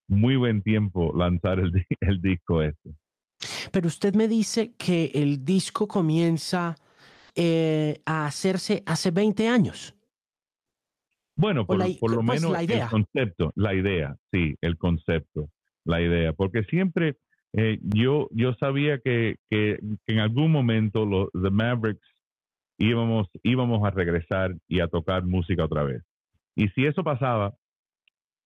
muy 0.08 0.36
buen 0.36 0.62
tiempo 0.62 1.14
lanzar 1.18 1.60
el, 1.60 1.72
el 2.02 2.22
disco 2.22 2.62
este. 2.62 2.92
Pero 3.72 3.88
usted 3.88 4.16
me 4.16 4.28
dice 4.28 4.74
que 4.78 5.12
el 5.14 5.44
disco 5.46 5.88
comienza 5.88 6.76
eh, 7.36 8.02
a 8.06 8.26
hacerse 8.26 8.84
hace 8.86 9.12
20 9.12 9.48
años. 9.48 9.94
Bueno, 11.36 11.68
por, 11.68 11.78
por 12.00 12.12
lo 12.12 12.26
pues 12.26 12.42
menos 12.42 12.60
el 12.60 12.90
concepto, 12.90 13.52
la 13.56 13.76
idea, 13.76 14.16
sí, 14.32 14.56
el 14.62 14.78
concepto 14.78 15.50
la 15.88 16.02
idea, 16.02 16.34
porque 16.34 16.64
siempre 16.64 17.16
eh, 17.54 17.80
yo, 17.82 18.28
yo 18.32 18.54
sabía 18.56 19.00
que, 19.00 19.38
que, 19.50 19.80
en 20.08 20.20
algún 20.20 20.52
momento 20.52 21.06
los 21.06 21.30
The 21.32 21.50
Mavericks 21.50 22.08
íbamos, 22.78 23.28
íbamos 23.42 23.86
a 23.88 23.92
regresar 23.92 24.56
y 24.68 24.82
a 24.82 24.88
tocar 24.88 25.24
música 25.24 25.64
otra 25.66 25.84
vez. 25.84 26.04
Y 26.56 26.68
si 26.70 26.86
eso 26.86 27.04
pasaba, 27.04 27.54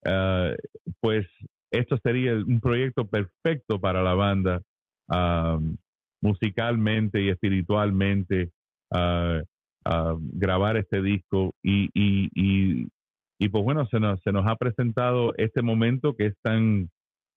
uh, 0.05 0.55
pues 0.99 1.25
esto 1.71 1.97
sería 2.03 2.33
un 2.33 2.59
proyecto 2.61 3.07
perfecto 3.07 3.79
para 3.79 4.03
la 4.03 4.13
banda, 4.13 4.61
um, 5.11 5.77
musicalmente 6.21 7.21
y 7.21 7.29
espiritualmente, 7.29 8.51
uh, 8.91 9.41
uh, 9.85 10.17
grabar 10.33 10.77
este 10.77 11.01
disco 11.01 11.53
y, 11.63 11.89
y, 11.93 12.29
y, 13.39 13.49
pues 13.49 13.63
bueno, 13.63 13.87
se 13.87 13.99
nos, 13.99 14.21
se 14.21 14.31
nos 14.31 14.47
ha 14.47 14.55
presentado 14.55 15.33
este 15.37 15.61
momento 15.61 16.15
que 16.15 16.27
es 16.27 16.35
tan, 16.41 16.89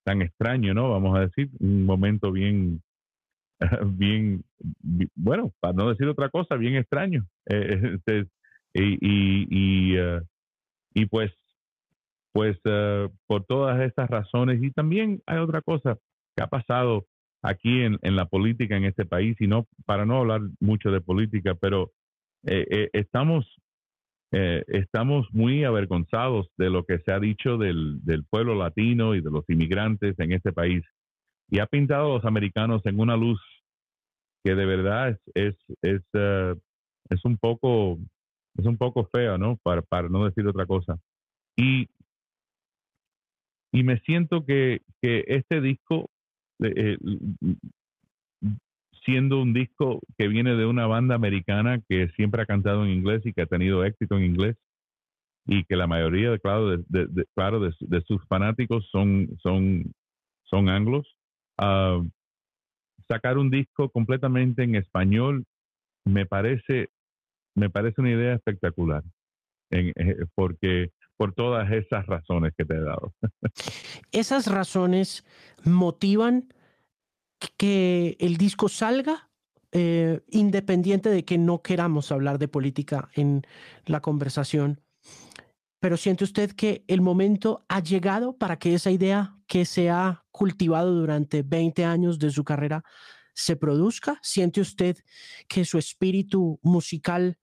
tan 0.05 0.23
extraño, 0.23 0.75
¿no? 0.75 0.91
Vamos 0.91 1.17
a 1.17 1.23
decir, 1.23 1.51
un 1.61 1.87
momento 1.87 2.31
bien, 2.31 2.83
bien, 3.87 4.45
bueno, 5.15 5.53
para 5.61 5.73
no 5.73 5.89
decir 5.89 6.07
otra 6.07 6.29
cosa, 6.29 6.57
bien 6.57 6.77
extraño. 6.77 7.27
Eh, 7.47 7.99
este, 8.07 8.27
y, 8.75 8.99
y, 9.01 9.99
uh, 9.99 10.21
y, 10.93 11.07
pues, 11.07 11.33
pues 12.33 12.57
uh, 12.67 13.09
por 13.27 13.45
todas 13.45 13.81
estas 13.81 14.11
razones, 14.11 14.63
y 14.63 14.73
también 14.73 15.23
hay 15.27 15.39
otra 15.39 15.63
cosa 15.63 15.97
que 16.37 16.43
ha 16.43 16.49
pasado 16.49 17.07
aquí 17.45 17.83
en, 17.83 17.99
en 18.03 18.17
la 18.17 18.27
política 18.27 18.77
en 18.77 18.85
este 18.85 19.05
país, 19.05 19.37
y 19.39 19.47
no, 19.47 19.69
para 19.85 20.07
no 20.07 20.19
hablar 20.19 20.41
mucho 20.61 20.91
de 20.91 21.01
política, 21.01 21.55
pero 21.55 21.93
eh, 22.47 22.67
eh, 22.71 22.91
estamos 22.95 23.47
eh, 24.33 24.65
estamos 24.67 25.29
muy 25.33 25.63
avergonzados 25.63 26.49
de 26.57 26.69
lo 26.69 26.85
que 26.85 26.99
se 26.99 27.13
ha 27.13 27.21
dicho 27.21 27.57
del, 27.57 28.01
pueblo 28.31 28.57
latino 28.57 29.15
y 29.15 29.21
de 29.21 29.31
los 29.31 29.45
inmigrantes 29.49 30.19
en 30.19 30.33
este 30.33 30.53
país. 30.53 30.83
Y 31.49 31.61
ha 31.61 31.67
pintado 31.67 32.07
a 32.11 32.15
los 32.17 32.25
americanos 32.25 32.83
en 32.85 32.99
una 32.99 33.17
luz 33.17 33.41
que 34.43 34.57
de 34.57 34.67
verdad 34.67 35.11
es, 35.11 35.19
es, 35.35 35.57
es, 35.83 36.03
eh, 36.15 36.55
es 37.11 37.25
un 37.25 37.37
poco 37.37 37.99
es 38.59 38.67
un 38.67 38.77
poco 38.77 39.09
fea, 39.13 39.39
¿no? 39.39 39.57
Para, 39.63 39.83
para 39.83 40.09
no 40.09 40.25
decir 40.25 40.47
otra 40.49 40.67
cosa. 40.67 40.99
Y, 41.57 41.89
y 43.73 43.85
me 43.85 44.01
siento 44.01 44.45
que, 44.45 44.83
que 45.01 45.25
este 45.29 45.61
disco 45.61 46.11
eh, 46.75 46.99
siendo 49.05 49.41
un 49.43 49.53
disco 49.53 50.01
que 50.17 50.29
viene 50.29 50.55
de 50.55 50.67
una 50.67 50.87
banda 50.87 51.15
americana 51.15 51.81
que 51.89 52.09
siempre 52.17 52.43
ha 52.43 52.47
cantado 52.47 52.85
en 52.85 52.91
inglés 52.91 53.23
y 53.25 53.33
que 53.33 53.43
ha 53.43 53.47
tenido 53.47 53.85
éxito 53.85 54.17
en 54.17 54.25
inglés 54.25 54.57
y 55.47 55.65
que 55.65 55.77
la 55.77 55.87
mayoría, 55.87 56.39
claro, 56.39 56.79
de, 56.79 57.27
claro, 57.35 57.61
de, 57.61 58.01
sus 58.07 58.25
fanáticos 58.27 58.89
son, 58.91 59.29
son, 59.43 59.93
son 60.45 60.69
anglos. 60.71 61.07
Ah, 61.59 62.01
sacar 63.09 63.37
un 63.37 63.51
disco 63.51 63.91
completamente 63.91 64.63
en 64.63 64.75
español 64.77 65.45
me 66.07 66.27
parece, 66.27 66.89
me 67.55 67.71
parece 67.71 68.01
una 68.01 68.11
idea 68.11 68.35
espectacular, 68.35 69.03
eh, 69.71 69.93
porque 70.35 70.91
por 71.17 71.35
todas 71.35 71.71
esas 71.71 72.07
razones 72.07 72.53
que 72.57 72.65
te 72.65 72.75
he 72.75 72.81
dado. 72.81 73.15
Esas 74.13 74.47
razones 74.47 75.25
motivan 75.65 76.53
que 77.57 78.17
el 78.21 78.37
disco 78.37 78.69
salga 78.69 79.31
eh, 79.73 80.21
independiente 80.31 81.11
de 81.11 81.25
que 81.25 81.39
no 81.39 81.63
queramos 81.63 82.13
hablar 82.13 82.39
de 82.39 82.49
política 82.49 83.09
en 83.15 83.43
la 83.87 84.01
conversación. 84.01 84.81
Pero 85.81 85.97
siente 85.97 86.25
usted 86.25 86.53
que 86.53 86.85
el 86.89 87.01
momento 87.01 87.65
ha 87.69 87.81
llegado 87.81 88.37
para 88.37 88.59
que 88.59 88.75
esa 88.75 88.91
idea 88.91 89.37
que 89.47 89.65
se 89.65 89.91
ha 89.91 90.25
cultivado 90.31 90.95
durante 90.95 91.43
20 91.43 91.85
años 91.85 92.19
de 92.19 92.31
su 92.31 92.45
carrera 92.45 92.83
se 93.35 93.57
produzca? 93.57 94.19
¿Siente 94.23 94.61
usted 94.61 94.97
que 95.49 95.65
su 95.65 95.77
espíritu 95.77 96.59
musical 96.63 97.37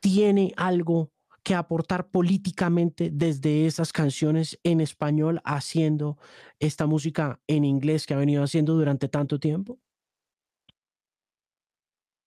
tiene 0.00 0.52
algo 0.56 1.12
que 1.44 1.54
aportar 1.54 2.08
políticamente 2.08 3.10
desde 3.12 3.66
esas 3.66 3.92
canciones 3.92 4.58
en 4.64 4.80
español 4.80 5.40
haciendo 5.44 6.16
esta 6.58 6.86
música 6.86 7.38
en 7.46 7.64
inglés 7.64 8.06
que 8.06 8.14
ha 8.14 8.18
venido 8.18 8.42
haciendo 8.42 8.74
durante 8.74 9.08
tanto 9.08 9.38
tiempo? 9.38 9.78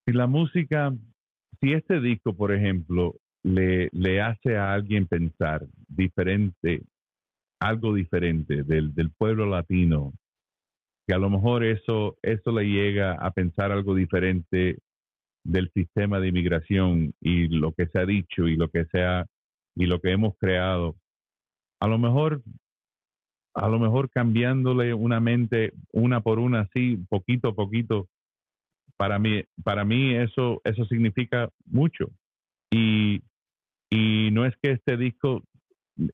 La 0.06 0.28
música, 0.28 0.94
si 1.60 1.74
este 1.74 2.00
disco, 2.00 2.34
por 2.34 2.54
ejemplo, 2.54 3.16
le, 3.44 3.90
le 3.92 4.22
hace 4.22 4.56
a 4.56 4.72
alguien 4.74 5.08
pensar 5.08 5.66
diferente, 5.88 6.84
algo 7.60 7.94
diferente 7.94 8.64
del, 8.64 8.94
del 8.94 9.12
pueblo 9.12 9.48
latino, 9.48 10.14
que 11.08 11.14
a 11.14 11.18
lo 11.18 11.30
mejor 11.30 11.64
eso, 11.64 12.18
eso 12.22 12.52
le 12.52 12.66
llega 12.66 13.14
a 13.14 13.32
pensar 13.32 13.72
algo 13.72 13.96
diferente 13.96 14.78
del 15.48 15.72
sistema 15.74 16.20
de 16.20 16.28
inmigración 16.28 17.14
y 17.22 17.48
lo 17.48 17.72
que 17.72 17.88
se 17.88 18.00
ha 18.00 18.06
dicho 18.06 18.48
y 18.48 18.58
lo 18.58 18.68
que 18.68 18.86
se 18.86 19.02
y 19.76 19.86
lo 19.86 20.02
que 20.02 20.12
hemos 20.12 20.36
creado, 20.38 20.96
a 21.80 21.88
lo 21.88 21.98
mejor 21.98 22.42
a 23.54 23.70
lo 23.70 23.80
mejor 23.80 24.10
cambiándole 24.10 24.94
una 24.94 25.20
mente 25.20 25.74
una 25.94 26.22
por 26.22 26.40
una 26.40 26.62
así 26.62 26.98
poquito 27.10 27.50
a 27.50 27.56
poquito 27.56 28.08
para 28.98 29.20
mí 29.20 29.44
para 29.64 29.86
mí 29.86 30.16
eso 30.16 30.62
eso 30.66 30.86
significa 30.86 31.50
mucho. 31.66 32.12
Y 32.70 33.22
y 33.90 34.30
no 34.32 34.46
es 34.46 34.54
que 34.62 34.72
este 34.72 34.98
disco 34.98 35.44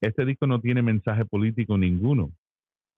este 0.01 0.25
disco 0.25 0.45
no 0.45 0.61
tiene 0.61 0.83
mensaje 0.83 1.25
político 1.25 1.77
ninguno. 1.77 2.31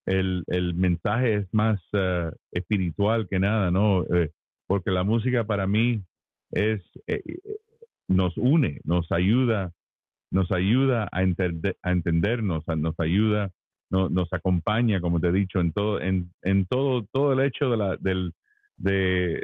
El, 0.05 0.43
el 0.47 0.75
mensaje 0.75 1.35
es 1.35 1.47
más 1.53 1.81
eh, 1.93 2.29
espiritual 2.51 3.27
que 3.29 3.39
nada 3.39 3.71
no 3.71 4.03
eh, 4.03 4.31
porque 4.67 4.91
la 4.91 5.03
música 5.03 5.45
para 5.45 5.65
mí 5.65 6.03
es 6.55 6.81
eh, 7.07 7.21
nos 8.07 8.35
une, 8.37 8.79
nos 8.83 9.11
ayuda, 9.11 9.71
nos 10.31 10.51
ayuda 10.51 11.03
a, 11.11 11.19
a 11.19 11.91
entendernos, 11.91 12.63
nos 12.67 12.99
ayuda, 12.99 13.51
nos 13.89 14.33
acompaña, 14.33 14.99
como 14.99 15.19
te 15.19 15.27
he 15.27 15.31
dicho, 15.31 15.59
en 15.59 15.71
todo, 15.71 16.01
en, 16.01 16.31
todo, 16.69 17.05
todo 17.11 17.33
el 17.33 17.41
hecho 17.45 17.69
de 17.69 17.77
la, 17.77 17.97
del, 17.97 18.33
de, 18.77 19.43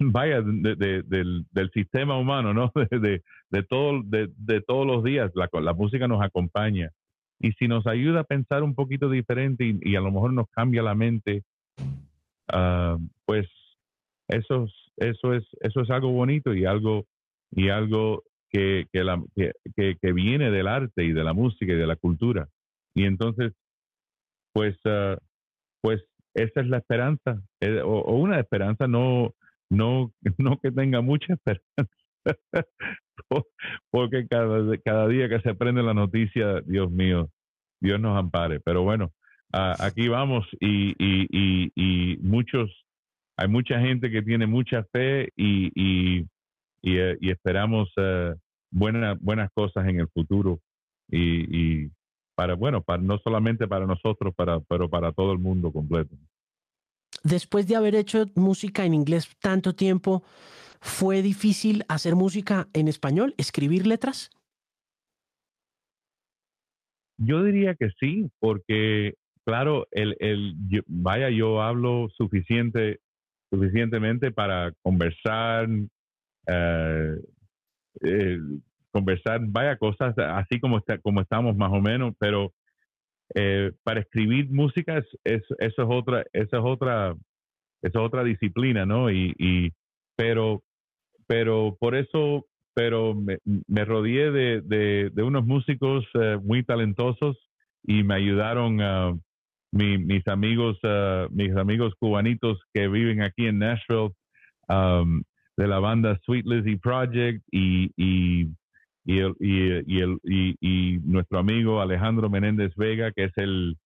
vaya, 0.00 0.40
de, 0.42 1.02
del, 1.02 1.46
del, 1.50 1.70
sistema 1.72 2.18
humano, 2.18 2.54
¿no? 2.54 2.72
De, 2.90 3.22
de, 3.50 3.62
todo, 3.62 4.02
de, 4.04 4.60
todos 4.66 4.86
los 4.86 5.04
días, 5.04 5.30
la, 5.34 5.48
la, 5.60 5.72
música 5.72 6.08
nos 6.08 6.22
acompaña. 6.22 6.90
Y 7.40 7.52
si 7.52 7.68
nos 7.68 7.86
ayuda 7.86 8.20
a 8.20 8.24
pensar 8.24 8.62
un 8.62 8.74
poquito 8.74 9.10
diferente 9.10 9.76
y, 9.80 9.96
a 9.96 10.00
lo 10.00 10.10
mejor 10.10 10.32
nos 10.32 10.48
cambia 10.50 10.82
la 10.82 10.94
mente, 10.94 11.42
uh, 12.52 12.98
pues 13.26 13.48
eso, 14.28 14.66
eso, 14.96 15.34
es, 15.34 15.44
eso 15.60 15.80
es 15.80 15.90
algo 15.90 16.10
bonito 16.10 16.54
y 16.54 16.64
algo, 16.64 17.06
y 17.50 17.68
algo 17.68 18.22
que, 18.50 18.86
que, 18.92 19.02
la, 19.02 19.22
que, 19.34 19.52
que, 20.00 20.12
viene 20.12 20.50
del 20.50 20.68
arte 20.68 21.04
y 21.04 21.12
de 21.12 21.24
la 21.24 21.32
música 21.32 21.72
y 21.72 21.76
de 21.76 21.86
la 21.86 21.96
cultura. 21.96 22.48
Y 22.94 23.04
entonces, 23.04 23.52
pues, 24.52 24.76
uh, 24.84 25.16
pues 25.80 26.04
esa 26.34 26.60
es 26.60 26.68
la 26.68 26.78
esperanza, 26.78 27.42
eh, 27.60 27.80
o, 27.82 28.16
una 28.16 28.38
esperanza, 28.38 28.86
no, 28.86 29.34
no, 29.70 30.12
no 30.38 30.58
que 30.60 30.70
tenga 30.70 31.00
mucha 31.00 31.34
esperanza, 31.34 31.92
porque 33.90 34.26
cada, 34.28 34.76
cada 34.84 35.08
día 35.08 35.28
que 35.28 35.40
se 35.40 35.54
prende 35.54 35.82
la 35.82 35.94
noticia, 35.94 36.60
Dios 36.60 36.90
mío, 36.90 37.30
Dios 37.80 38.00
nos 38.00 38.16
ampare. 38.16 38.60
Pero 38.60 38.82
bueno, 38.82 39.12
uh, 39.52 39.74
aquí 39.80 40.08
vamos 40.08 40.46
y, 40.60 40.90
y, 40.98 41.26
y, 41.30 41.72
y 41.74 42.16
muchos 42.18 42.83
hay 43.36 43.48
mucha 43.48 43.80
gente 43.80 44.10
que 44.10 44.22
tiene 44.22 44.46
mucha 44.46 44.84
fe 44.92 45.30
y, 45.36 45.70
y, 45.74 46.26
y 46.82 47.30
esperamos 47.30 47.92
buenas 48.70 49.20
buenas 49.20 49.50
cosas 49.54 49.86
en 49.88 50.00
el 50.00 50.08
futuro. 50.08 50.60
Y, 51.10 51.84
y, 51.84 51.90
para 52.34 52.54
bueno 52.54 52.82
para 52.82 53.02
no 53.02 53.18
solamente 53.18 53.68
para 53.68 53.86
nosotros 53.86 54.34
para 54.34 54.60
pero 54.60 54.88
para 54.88 55.12
todo 55.12 55.32
el 55.32 55.38
mundo 55.38 55.72
completo. 55.72 56.16
Después 57.22 57.66
de 57.66 57.76
haber 57.76 57.94
hecho 57.94 58.26
música 58.34 58.84
en 58.84 58.94
inglés 58.94 59.28
tanto 59.40 59.74
tiempo 59.74 60.22
fue 60.80 61.22
difícil 61.22 61.84
hacer 61.88 62.14
música 62.14 62.68
en 62.72 62.88
español 62.88 63.34
escribir 63.38 63.86
letras 63.86 64.30
yo 67.16 67.42
diría 67.42 67.74
que 67.74 67.90
sí 68.00 68.28
porque 68.40 69.14
claro 69.44 69.86
el, 69.92 70.16
el 70.20 70.54
vaya 70.86 71.30
yo 71.30 71.62
hablo 71.62 72.08
suficiente 72.16 72.98
suficientemente 73.54 74.30
para 74.30 74.72
conversar 74.82 75.68
eh, 76.46 77.16
eh, 78.02 78.38
conversar, 78.90 79.40
vaya 79.46 79.76
cosas 79.76 80.16
así 80.18 80.60
como, 80.60 80.78
está, 80.78 80.98
como 80.98 81.20
estamos 81.20 81.56
más 81.56 81.72
o 81.72 81.80
menos, 81.80 82.14
pero 82.18 82.52
eh, 83.34 83.72
para 83.82 84.00
escribir 84.00 84.50
música 84.50 84.98
es, 84.98 85.06
eso 85.24 85.54
es 85.58 85.78
otra, 85.88 86.24
eso 86.32 86.56
es 86.58 86.62
otra, 86.64 87.10
eso 87.82 87.98
es 87.98 88.06
otra 88.06 88.22
disciplina, 88.22 88.86
¿no? 88.86 89.10
Y, 89.10 89.34
y 89.38 89.72
pero, 90.16 90.62
pero 91.26 91.76
por 91.80 91.96
eso, 91.96 92.46
pero 92.74 93.14
me, 93.14 93.38
me 93.44 93.84
rodeé 93.84 94.30
de, 94.30 94.60
de, 94.60 95.10
de, 95.12 95.22
unos 95.22 95.44
músicos 95.44 96.04
muy 96.42 96.62
talentosos 96.62 97.36
y 97.82 98.04
me 98.04 98.14
ayudaron 98.14 98.80
uh, 98.80 99.20
mi, 99.74 99.98
mis 99.98 100.26
amigos, 100.28 100.78
uh, 100.84 101.28
mis 101.30 101.54
amigos 101.56 101.94
cubanitos 101.98 102.58
que 102.72 102.88
viven 102.88 103.22
aquí 103.22 103.46
en 103.46 103.58
Nashville, 103.58 104.10
um, 104.68 105.22
de 105.56 105.66
la 105.66 105.78
banda 105.80 106.18
Sweet 106.24 106.46
Lizzy 106.46 106.76
Project 106.76 107.42
y, 107.52 107.90
y 107.96 108.48
y, 109.04 109.18
el, 109.18 109.34
y, 109.38 110.00
el, 110.00 110.18
y, 110.60 110.98
nuestro 111.04 111.38
amigo 111.38 111.80
Alejandro 111.80 112.30
Menéndez 112.30 112.74
Vega, 112.74 113.12
que 113.12 113.24
es 113.24 113.32
el, 113.36 113.76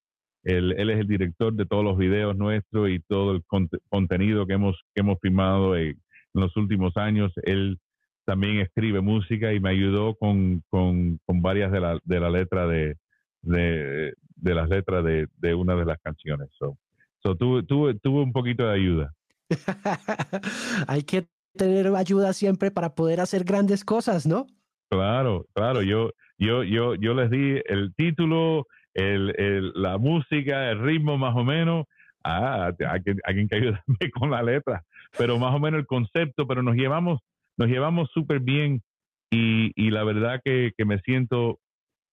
el, 0.45 0.73
él 0.79 0.91
es 0.91 1.01
el 1.01 1.09
director 1.09 1.53
de 1.53 1.67
todos 1.67 1.85
los 1.85 1.99
videos 1.99 2.37
nuestros 2.37 2.89
y 2.89 3.01
todo 3.01 3.33
el 3.33 3.43
contenido 3.89 4.47
que 4.47 4.55
hemos, 4.55 4.81
que 4.95 5.01
hemos 5.01 5.19
filmado 5.21 5.77
en, 5.77 5.99
los 6.35 6.57
últimos 6.57 6.97
años. 6.97 7.33
Él 7.43 7.79
también 8.25 8.59
escribe 8.59 9.01
música 9.01 9.53
y 9.53 9.59
me 9.59 9.71
ayudó 9.71 10.15
con, 10.15 10.63
con, 10.71 11.19
con 11.27 11.43
varias 11.43 11.73
de 11.73 11.81
la, 11.81 11.99
de 12.05 12.21
la 12.21 12.31
letra 12.31 12.69
de, 12.69 12.95
de, 13.43 14.15
de 14.41 14.55
las 14.55 14.69
letras 14.69 15.05
de, 15.05 15.29
de, 15.39 15.55
una 15.55 15.75
de 15.75 15.85
las 15.85 15.99
canciones. 16.01 16.49
So, 16.59 16.77
so 17.23 17.35
tuve, 17.37 17.63
tuve, 17.65 17.95
tuve 17.95 18.23
un 18.23 18.33
poquito 18.33 18.67
de 18.67 18.75
ayuda. 18.75 19.13
Hay 20.89 21.03
que 21.03 21.27
tener 21.57 21.89
ayuda 21.95 22.33
siempre 22.33 22.71
para 22.71 22.95
poder 22.95 23.21
hacer 23.21 23.45
grandes 23.45 23.85
cosas, 23.85 24.27
¿no? 24.27 24.47
Claro, 24.91 25.47
claro, 25.53 25.83
yo, 25.83 26.13
yo, 26.39 26.63
yo, 26.63 26.95
yo 26.95 27.15
les 27.15 27.31
di 27.31 27.61
el 27.67 27.95
título, 27.95 28.67
el, 28.95 29.35
el, 29.37 29.73
la 29.75 29.99
música, 29.99 30.71
el 30.71 30.81
ritmo 30.81 31.19
más 31.19 31.37
o 31.37 31.45
menos. 31.45 31.87
Ah, 32.25 32.73
hay 32.89 33.03
que, 33.03 33.15
alguien 33.25 33.49
que 33.49 33.57
ayudarme 33.57 33.83
con 34.13 34.31
la 34.31 34.43
letra, 34.43 34.83
pero 35.17 35.39
más 35.39 35.55
o 35.55 35.59
menos 35.59 35.81
el 35.81 35.87
concepto, 35.87 36.47
pero 36.47 36.63
nos 36.63 36.75
llevamos, 36.75 37.21
nos 37.57 37.69
llevamos 37.69 38.11
súper 38.13 38.41
bien 38.41 38.83
y, 39.31 39.73
y, 39.77 39.91
la 39.91 40.05
verdad 40.05 40.41
que, 40.43 40.73
que, 40.77 40.85
me 40.85 40.99
siento, 41.01 41.59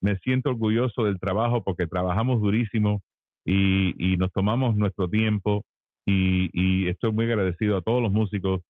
me 0.06 0.18
siento 0.20 0.52
orgulloso 0.52 1.04
del 1.04 1.20
trabajo 1.20 1.63
porque 1.63 1.88
trabajamos 1.88 2.39
durísimo 2.39 3.02
y, 3.44 3.96
y 3.98 4.18
nos 4.18 4.32
tomamos 4.32 4.76
nuestro 4.76 5.10
tiempo 5.10 5.65
y, 6.06 6.50
y 6.54 6.88
estoy 6.89 7.12
muy 7.12 7.26
agradecido 7.26 7.78
a 7.78 7.82
todos 7.82 8.04
los 8.04 8.12
músicos 8.12 8.62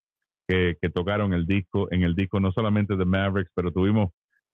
que, 0.47 0.77
tocaron 0.93 1.33
el 1.33 1.45
disco, 1.45 1.91
en 1.91 2.03
el 2.03 2.15
disco 2.15 2.39
no 2.39 2.51
solamente 2.51 2.95
de 2.95 3.05
Mavericks, 3.05 3.51
pero 3.53 3.71
tuvimos, 3.71 4.11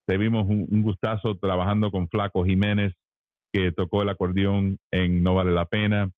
tuvimos 0.08 0.48
un, 0.48 0.82
gustazo 0.82 1.38
trabajando 1.38 1.92
con 1.92 2.08
Flaco 2.08 2.46
Jiménez, 2.46 2.94
que 3.54 3.72
tocó 3.72 4.02
el 4.02 4.10
acordeón 4.10 4.78
en 4.92 5.22
No 5.22 5.36
Vale 5.36 5.52
la 5.52 5.66
Pena, 5.66 6.10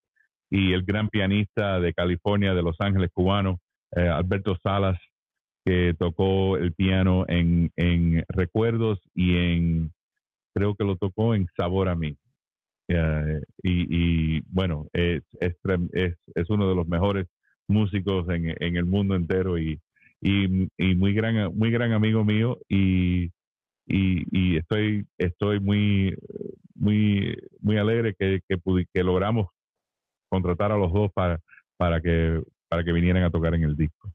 y 0.49 0.73
el 0.73 0.84
gran 0.84 1.10
pianista 1.10 1.80
de 1.80 1.93
California, 1.93 2.54
de 2.54 2.62
Los 2.62 2.80
Ángeles 2.80 3.10
cubano, 3.12 3.60
eh, 3.95 4.08
Alberto 4.08 4.56
Salas, 4.62 4.99
que 5.65 5.95
tocó 5.97 6.58
el 6.58 6.73
piano 6.73 7.26
en, 7.28 7.71
en 7.76 8.23
Recuerdos 8.28 8.99
y 9.15 9.36
en, 9.38 9.91
creo 10.53 10.75
que 10.75 10.83
lo 10.83 10.95
tocó 10.97 11.35
en 11.35 11.47
Sabor 11.57 11.89
a 11.89 11.95
mí. 11.95 12.17
Eh, 12.87 13.41
y, 13.63 14.37
y, 14.37 14.41
bueno, 14.47 14.87
es, 14.93 15.23
es, 15.39 15.55
es, 16.35 16.49
uno 16.49 16.67
de 16.67 16.75
los 16.75 16.87
mejores 16.87 17.27
músicos 17.67 18.27
en, 18.29 18.55
en 18.61 18.75
el 18.75 18.85
mundo 18.85 19.15
entero 19.15 19.57
y, 19.57 19.79
y, 20.21 20.67
y, 20.77 20.95
muy 20.95 21.13
gran 21.13 21.55
muy 21.55 21.71
gran 21.71 21.93
amigo 21.93 22.25
mío 22.25 22.59
y, 22.67 23.31
y, 23.87 24.25
y 24.31 24.57
estoy 24.57 25.05
estoy 25.17 25.61
muy 25.61 26.15
muy 26.75 27.37
muy 27.61 27.77
alegre 27.77 28.15
que, 28.19 28.41
que, 28.47 28.57
que, 28.93 29.03
logramos 29.03 29.47
contratar 30.29 30.73
a 30.73 30.77
los 30.77 30.91
dos 30.91 31.11
para 31.13 31.39
para 31.77 32.01
que 32.01 32.41
para 32.67 32.83
que 32.83 32.91
vinieran 32.91 33.23
a 33.23 33.31
tocar 33.31 33.55
en 33.55 33.63
el 33.63 33.77
disco. 33.77 34.13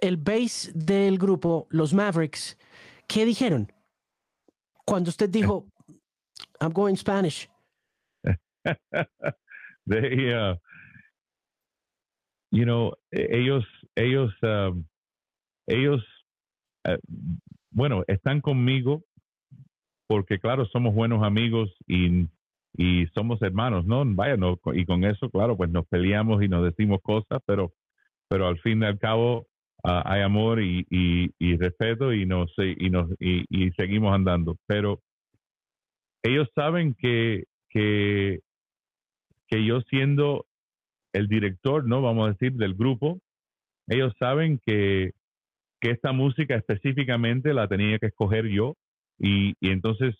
El 0.00 0.16
bass 0.16 0.72
del 0.74 1.18
grupo 1.18 1.68
Los 1.70 1.94
Mavericks, 1.94 2.58
¿qué 3.06 3.24
dijeron? 3.24 3.72
Cuando 4.84 5.10
usted 5.10 5.28
dijo 5.28 5.66
I'm 6.60 6.72
going 6.72 6.96
Spanish. 6.96 7.48
they, 9.86 10.32
uh, 10.34 10.54
you 12.50 12.64
know, 12.64 12.94
e, 13.12 13.26
ellos, 13.30 13.64
ellos, 13.96 14.32
um, 14.42 14.84
ellos, 15.68 16.02
uh, 16.86 16.96
bueno, 17.70 18.04
están 18.08 18.40
conmigo 18.40 19.02
porque, 20.08 20.38
claro, 20.38 20.66
somos 20.66 20.94
buenos 20.94 21.22
amigos 21.22 21.70
y, 21.86 22.26
y 22.76 23.06
somos 23.14 23.40
hermanos, 23.42 23.84
¿no? 23.84 24.02
Vaya, 24.04 24.36
no, 24.36 24.58
y 24.72 24.84
con 24.84 25.04
eso, 25.04 25.30
claro, 25.30 25.56
pues 25.56 25.70
nos 25.70 25.86
peleamos 25.86 26.42
y 26.42 26.48
nos 26.48 26.64
decimos 26.64 27.00
cosas, 27.02 27.40
pero, 27.46 27.72
pero 28.28 28.48
al 28.48 28.58
fin 28.60 28.82
y 28.82 28.86
al 28.86 28.98
cabo 28.98 29.46
uh, 29.84 30.02
hay 30.04 30.22
amor 30.22 30.60
y, 30.62 30.86
y, 30.90 31.30
y, 31.38 31.56
respeto 31.56 32.12
y 32.12 32.26
nos, 32.26 32.52
y, 32.56 32.90
nos, 32.90 33.10
y, 33.20 33.44
y 33.50 33.70
seguimos 33.72 34.14
andando. 34.14 34.56
Pero 34.66 35.02
ellos 36.28 36.48
saben 36.54 36.94
que, 36.94 37.44
que, 37.70 38.40
que 39.46 39.64
yo 39.64 39.80
siendo 39.82 40.46
el 41.12 41.28
director, 41.28 41.86
¿no? 41.86 42.02
Vamos 42.02 42.28
a 42.28 42.32
decir, 42.32 42.52
del 42.52 42.74
grupo, 42.74 43.18
ellos 43.86 44.12
saben 44.18 44.60
que, 44.64 45.12
que 45.80 45.90
esta 45.90 46.12
música 46.12 46.54
específicamente 46.54 47.54
la 47.54 47.68
tenía 47.68 47.98
que 47.98 48.06
escoger 48.06 48.46
yo 48.46 48.76
y, 49.18 49.54
y 49.60 49.70
entonces, 49.70 50.14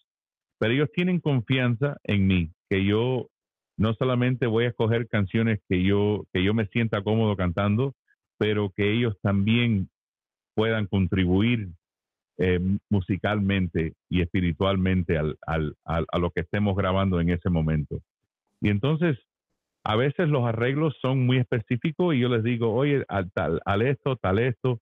pero 0.59 0.73
ellos 0.73 0.91
tienen 0.95 1.21
confianza 1.21 1.99
en 2.05 2.27
mí, 2.27 2.51
que 2.69 2.85
yo 2.85 3.29
no 3.77 3.95
solamente 3.95 4.47
voy 4.47 4.65
a 4.65 4.69
escoger 4.69 5.09
canciones 5.09 5.61
que 5.69 5.85
yo, 5.85 6.25
que 6.33 6.43
yo 6.43 6.55
me 6.55 6.67
sienta 6.67 7.03
cómodo 7.03 7.37
cantando, 7.37 7.95
pero 8.39 8.71
que 8.75 8.93
ellos 8.93 9.17
también 9.23 9.89
puedan 10.55 10.87
contribuir 10.87 11.69
eh, 12.39 12.61
musicalmente 12.91 13.95
y 14.09 14.23
espiritualmente 14.23 15.19
al, 15.19 15.37
al, 15.47 15.75
al, 15.85 16.07
a 16.11 16.19
lo 16.19 16.31
que 16.31 16.41
estemos 16.43 16.77
grabando 16.77 17.21
en 17.21 17.31
ese 17.31 17.51
momento. 17.51 18.01
Y 18.61 18.71
entonces, 18.71 19.19
a 19.85 19.97
veces 19.97 20.29
los 20.29 20.45
arreglos 20.47 20.97
son 21.01 21.27
muy 21.27 21.39
específicos 21.39 22.15
y 22.15 22.21
yo 22.21 22.29
les 22.29 22.43
digo, 22.43 22.75
oye, 22.75 23.05
al, 23.09 23.31
tal, 23.33 23.61
al 23.65 23.83
esto, 23.83 24.17
tal 24.17 24.39
esto. 24.39 24.81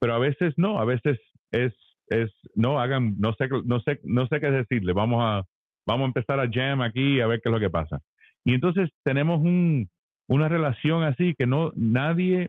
Pero 0.00 0.14
a 0.14 0.18
veces 0.18 0.54
no, 0.56 0.78
a 0.78 0.84
veces 0.84 1.18
es, 1.50 1.72
es, 2.08 2.30
no 2.54 2.80
hagan, 2.80 3.16
no 3.18 3.34
sé, 3.34 3.48
no 3.64 3.80
sé, 3.80 4.00
no 4.04 4.26
sé 4.26 4.40
qué 4.40 4.50
decirle. 4.50 4.92
Vamos 4.92 5.22
a, 5.22 5.44
vamos 5.86 6.04
a 6.04 6.08
empezar 6.08 6.40
a 6.40 6.50
jam 6.50 6.82
aquí 6.82 7.20
a 7.20 7.26
ver 7.26 7.40
qué 7.40 7.48
es 7.48 7.52
lo 7.52 7.60
que 7.60 7.70
pasa. 7.70 8.00
Y 8.44 8.54
entonces 8.54 8.90
tenemos 9.04 9.40
un, 9.40 9.88
una 10.28 10.48
relación 10.48 11.02
así 11.02 11.34
que 11.36 11.46
no, 11.46 11.72
nadie, 11.74 12.48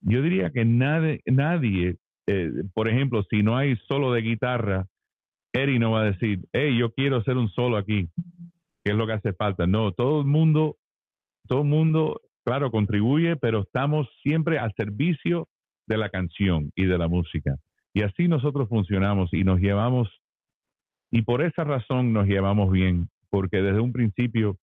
yo 0.00 0.22
diría 0.22 0.50
que 0.50 0.64
nadie, 0.64 1.20
nadie, 1.26 1.96
eh, 2.32 2.50
por 2.74 2.88
ejemplo, 2.88 3.24
si 3.30 3.42
no 3.42 3.56
hay 3.56 3.76
solo 3.88 4.12
de 4.12 4.22
guitarra, 4.22 4.86
Eri 5.52 5.78
no 5.78 5.90
va 5.92 6.02
a 6.02 6.10
decir, 6.10 6.40
hey, 6.52 6.76
yo 6.78 6.92
quiero 6.92 7.18
hacer 7.18 7.36
un 7.36 7.50
solo 7.50 7.76
aquí 7.76 8.08
qué 8.84 8.92
es 8.92 8.96
lo 8.96 9.06
que 9.06 9.12
hace 9.14 9.32
falta. 9.32 9.66
No, 9.66 9.92
todo 9.92 10.20
el 10.20 10.26
mundo, 10.26 10.76
todo 11.46 11.62
el 11.62 11.68
mundo, 11.68 12.20
claro, 12.44 12.70
contribuye, 12.70 13.36
pero 13.36 13.62
estamos 13.62 14.08
siempre 14.22 14.58
al 14.58 14.72
servicio 14.74 15.48
de 15.86 15.98
la 15.98 16.10
canción 16.10 16.70
y 16.74 16.86
de 16.86 16.98
la 16.98 17.08
música. 17.08 17.56
Y 17.94 18.02
así 18.02 18.28
nosotros 18.28 18.68
funcionamos 18.68 19.32
y 19.32 19.44
nos 19.44 19.60
llevamos, 19.60 20.08
y 21.10 21.22
por 21.22 21.42
esa 21.42 21.64
razón 21.64 22.12
nos 22.12 22.26
llevamos 22.26 22.70
bien, 22.72 23.08
porque 23.30 23.58
desde 23.58 23.80
un 23.80 23.92
principio 23.92 24.56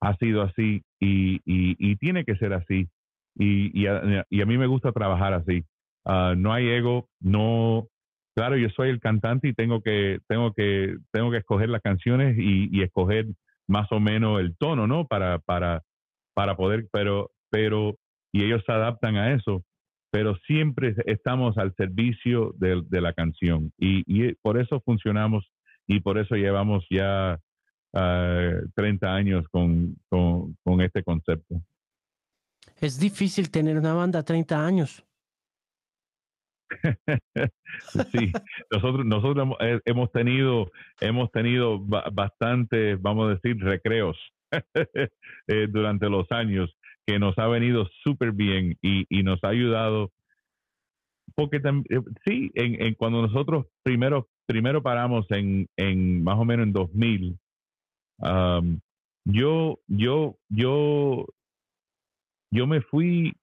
ha 0.00 0.14
sido 0.16 0.42
así 0.42 0.82
y, 1.00 1.40
y, 1.44 1.96
tiene 1.96 2.24
que 2.24 2.36
ser 2.36 2.52
así. 2.52 2.88
Y, 3.34 3.78
y, 3.78 3.86
a, 3.86 4.26
y, 4.28 4.42
a, 4.42 4.46
mí 4.46 4.58
me 4.58 4.66
gusta 4.66 4.92
trabajar 4.92 5.32
así. 5.32 5.64
Uh, 6.06 6.34
no 6.36 6.52
hay 6.52 6.68
ego, 6.68 7.08
no. 7.20 7.88
Claro, 8.34 8.56
yo 8.56 8.68
soy 8.70 8.90
el 8.90 9.00
cantante 9.00 9.48
y 9.48 9.54
tengo 9.54 9.82
que, 9.82 10.20
tengo 10.28 10.52
que, 10.52 10.96
tengo 11.10 11.30
que 11.30 11.38
escoger 11.38 11.68
las 11.68 11.82
canciones 11.82 12.36
y, 12.38 12.68
y 12.70 12.82
escoger 12.82 13.26
más 13.66 13.90
o 13.90 14.00
menos 14.00 14.40
el 14.40 14.56
tono, 14.56 14.86
¿no? 14.86 15.06
Para, 15.06 15.38
para, 15.40 15.82
para 16.34 16.56
poder, 16.56 16.86
pero, 16.92 17.30
pero, 17.50 17.96
y 18.32 18.44
ellos 18.44 18.62
se 18.66 18.72
adaptan 18.72 19.16
a 19.16 19.34
eso, 19.34 19.64
pero 20.10 20.36
siempre 20.46 20.94
estamos 21.06 21.58
al 21.58 21.74
servicio 21.74 22.54
de, 22.56 23.00
la 23.00 23.12
canción 23.12 23.72
y, 23.78 24.32
por 24.42 24.58
eso 24.58 24.80
funcionamos 24.80 25.50
y 25.86 26.00
por 26.00 26.18
eso 26.18 26.36
llevamos 26.36 26.86
ya 26.90 27.38
30 27.92 29.06
ah, 29.06 29.14
años 29.14 29.44
con, 29.50 29.96
con, 30.08 30.80
este 30.80 31.02
concepto. 31.02 31.62
Es 32.80 32.98
difícil 32.98 33.50
tener 33.50 33.78
una 33.78 33.94
banda 33.94 34.22
30 34.22 34.66
años. 34.66 35.04
sí, 38.12 38.32
nosotros 38.70 39.06
nosotros 39.06 39.48
hemos 39.84 40.12
tenido 40.12 40.70
hemos 41.00 41.30
tenido 41.30 41.78
bastantes, 41.80 43.00
vamos 43.00 43.28
a 43.28 43.34
decir, 43.34 43.62
recreos 43.62 44.16
eh, 44.74 45.66
durante 45.68 46.08
los 46.08 46.30
años 46.30 46.74
que 47.06 47.18
nos 47.18 47.38
ha 47.38 47.46
venido 47.46 47.88
súper 48.02 48.32
bien 48.32 48.76
y, 48.82 49.06
nos 49.22 49.42
ha 49.44 49.48
ayudado. 49.48 50.10
Porque 51.34 51.58
eh, 51.58 52.00
sí, 52.24 52.50
en, 52.54 52.94
cuando 52.94 53.22
nosotros 53.22 53.66
primero, 53.82 54.28
primero 54.46 54.82
paramos 54.82 55.26
en, 55.30 55.68
en 55.76 56.24
más 56.24 56.36
o 56.36 56.44
menos 56.44 56.66
en 56.66 56.72
2000, 56.72 57.38
yo, 59.24 59.78
yo, 59.86 60.36
yo, 60.48 61.26
yo 62.50 62.66
me 62.66 62.80
fui 62.80 63.34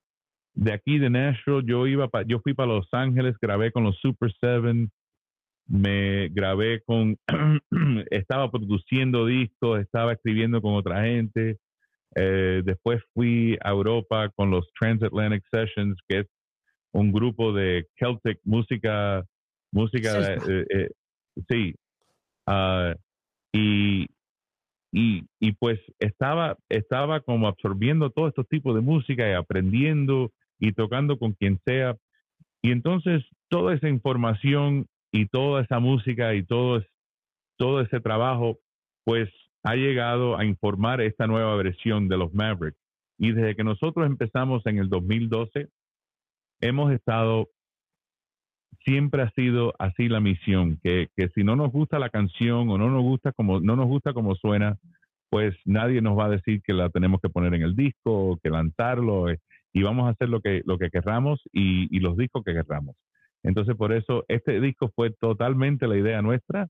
de 0.55 0.73
aquí 0.73 0.99
de 0.99 1.09
Nashville, 1.09 1.63
yo 1.65 1.87
iba 1.87 2.09
yo 2.27 2.39
fui 2.39 2.53
para 2.53 2.73
Los 2.73 2.87
Ángeles, 2.91 3.35
grabé 3.41 3.71
con 3.71 3.83
los 3.83 3.97
Super 3.99 4.31
Seven, 4.39 4.91
me 5.67 6.29
grabé 6.29 6.81
con, 6.83 7.17
estaba 8.11 8.51
produciendo 8.51 9.25
discos, 9.25 9.79
estaba 9.79 10.13
escribiendo 10.13 10.61
con 10.61 10.75
otra 10.75 11.03
gente. 11.03 11.57
Eh, 12.15 12.61
después 12.63 13.01
fui 13.13 13.57
a 13.63 13.71
Europa 13.71 14.29
con 14.35 14.51
los 14.51 14.67
Transatlantic 14.79 15.43
Sessions, 15.51 15.97
que 16.07 16.19
es 16.19 16.27
un 16.91 17.11
grupo 17.11 17.53
de 17.53 17.87
Celtic 17.97 18.39
música, 18.43 19.23
música, 19.71 20.33
eh, 20.33 20.65
eh, 20.69 20.89
sí. 21.49 21.73
Ah, 22.45 22.93
y, 23.51 24.05
y, 24.91 25.23
y, 25.39 25.51
pues 25.53 25.79
estaba, 25.97 26.55
estaba 26.69 27.21
como 27.21 27.47
absorbiendo 27.47 28.11
todos 28.11 28.29
estos 28.29 28.47
tipos 28.47 28.75
de 28.75 28.81
música 28.81 29.27
y 29.27 29.33
aprendiendo 29.33 30.31
y 30.63 30.71
tocando 30.71 31.19
con 31.19 31.33
quien 31.33 31.59
sea. 31.65 31.97
Y 32.61 32.71
entonces 32.71 33.21
toda 33.49 33.73
esa 33.73 33.89
información 33.89 34.87
y 35.11 35.27
toda 35.27 35.61
esa 35.61 35.79
música 35.79 36.33
y 36.35 36.45
todo, 36.45 36.81
todo 37.57 37.81
ese 37.81 37.99
trabajo, 37.99 38.59
pues 39.03 39.29
ha 39.63 39.75
llegado 39.75 40.37
a 40.37 40.45
informar 40.45 41.01
esta 41.01 41.27
nueva 41.27 41.57
versión 41.57 42.07
de 42.07 42.17
los 42.17 42.33
Mavericks. 42.33 42.79
Y 43.17 43.33
desde 43.33 43.57
que 43.57 43.65
nosotros 43.65 44.05
empezamos 44.05 44.65
en 44.65 44.77
el 44.77 44.87
2012, 44.87 45.67
hemos 46.61 46.93
estado, 46.93 47.49
siempre 48.85 49.23
ha 49.23 49.31
sido 49.31 49.73
así 49.79 50.07
la 50.07 50.21
misión, 50.21 50.79
que, 50.81 51.09
que 51.17 51.27
si 51.35 51.43
no 51.43 51.57
nos 51.57 51.73
gusta 51.73 51.99
la 51.99 52.09
canción 52.09 52.69
o 52.69 52.77
no 52.77 52.89
nos 52.89 53.01
gusta 53.01 53.33
como, 53.33 53.59
no 53.59 53.75
nos 53.75 53.87
gusta 53.87 54.13
como 54.13 54.35
suena, 54.35 54.77
pues 55.29 55.57
nadie 55.65 56.01
nos 56.01 56.17
va 56.17 56.27
a 56.27 56.29
decir 56.29 56.61
que 56.61 56.73
la 56.73 56.89
tenemos 56.89 57.19
que 57.19 57.29
poner 57.29 57.53
en 57.53 57.63
el 57.63 57.75
disco 57.75 58.29
o 58.29 58.37
que 58.37 58.49
lanzarlo 58.49 59.29
eh, 59.29 59.41
y 59.73 59.81
vamos 59.81 60.07
a 60.07 60.11
hacer 60.11 60.29
lo 60.29 60.39
que, 60.39 60.61
lo 60.65 60.77
que 60.77 60.89
querramos 60.89 61.41
y, 61.51 61.95
y 61.95 61.99
los 61.99 62.15
discos 62.15 62.43
que 62.43 62.53
querramos. 62.53 62.95
Entonces, 63.43 63.75
por 63.75 63.91
eso 63.91 64.23
este 64.29 64.61
disco 64.61 64.91
fue 64.95 65.11
totalmente 65.11 65.87
la 65.87 65.97
idea 65.97 66.21
nuestra, 66.21 66.69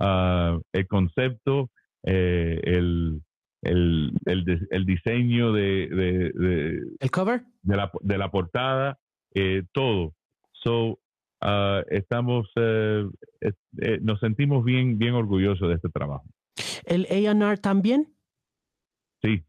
ah, 0.00 0.58
el 0.72 0.88
concepto, 0.88 1.70
eh, 2.02 2.60
el, 2.64 3.22
el, 3.62 4.12
el, 4.26 4.86
diseño 4.86 5.52
de, 5.52 5.84
el 6.98 7.10
cover 7.10 7.42
de 7.62 7.76
la, 7.76 7.90
de 8.00 8.18
la 8.18 8.30
portada, 8.30 8.98
eh, 9.34 9.62
todo. 9.72 10.14
So, 10.52 10.98
ah, 11.40 11.82
estamos, 11.90 12.50
eh, 12.56 13.06
nos 14.00 14.18
sentimos 14.20 14.64
bien, 14.64 14.98
bien 14.98 15.14
orgullosos 15.14 15.68
de 15.68 15.74
este 15.74 15.90
trabajo. 15.90 16.24
¿El 16.84 17.06
A&R 17.10 17.58
también? 17.58 18.12
Sí, 19.22 19.44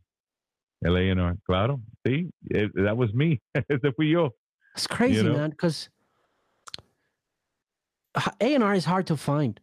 el 0.83 0.95
A&R, 0.95 1.37
claro, 1.45 1.81
sí, 2.05 2.29
eh, 2.53 2.67
that 2.75 2.97
was 2.97 3.13
me, 3.13 3.41
ese 3.69 3.93
fui 3.95 4.07
yo. 4.07 4.33
It's 4.75 4.87
crazy, 4.87 5.23
man, 5.23 5.49
because 5.49 5.89
A&R 8.39 8.73
is 8.73 8.85
hard 8.85 9.07
to 9.07 9.17
find 9.17 9.59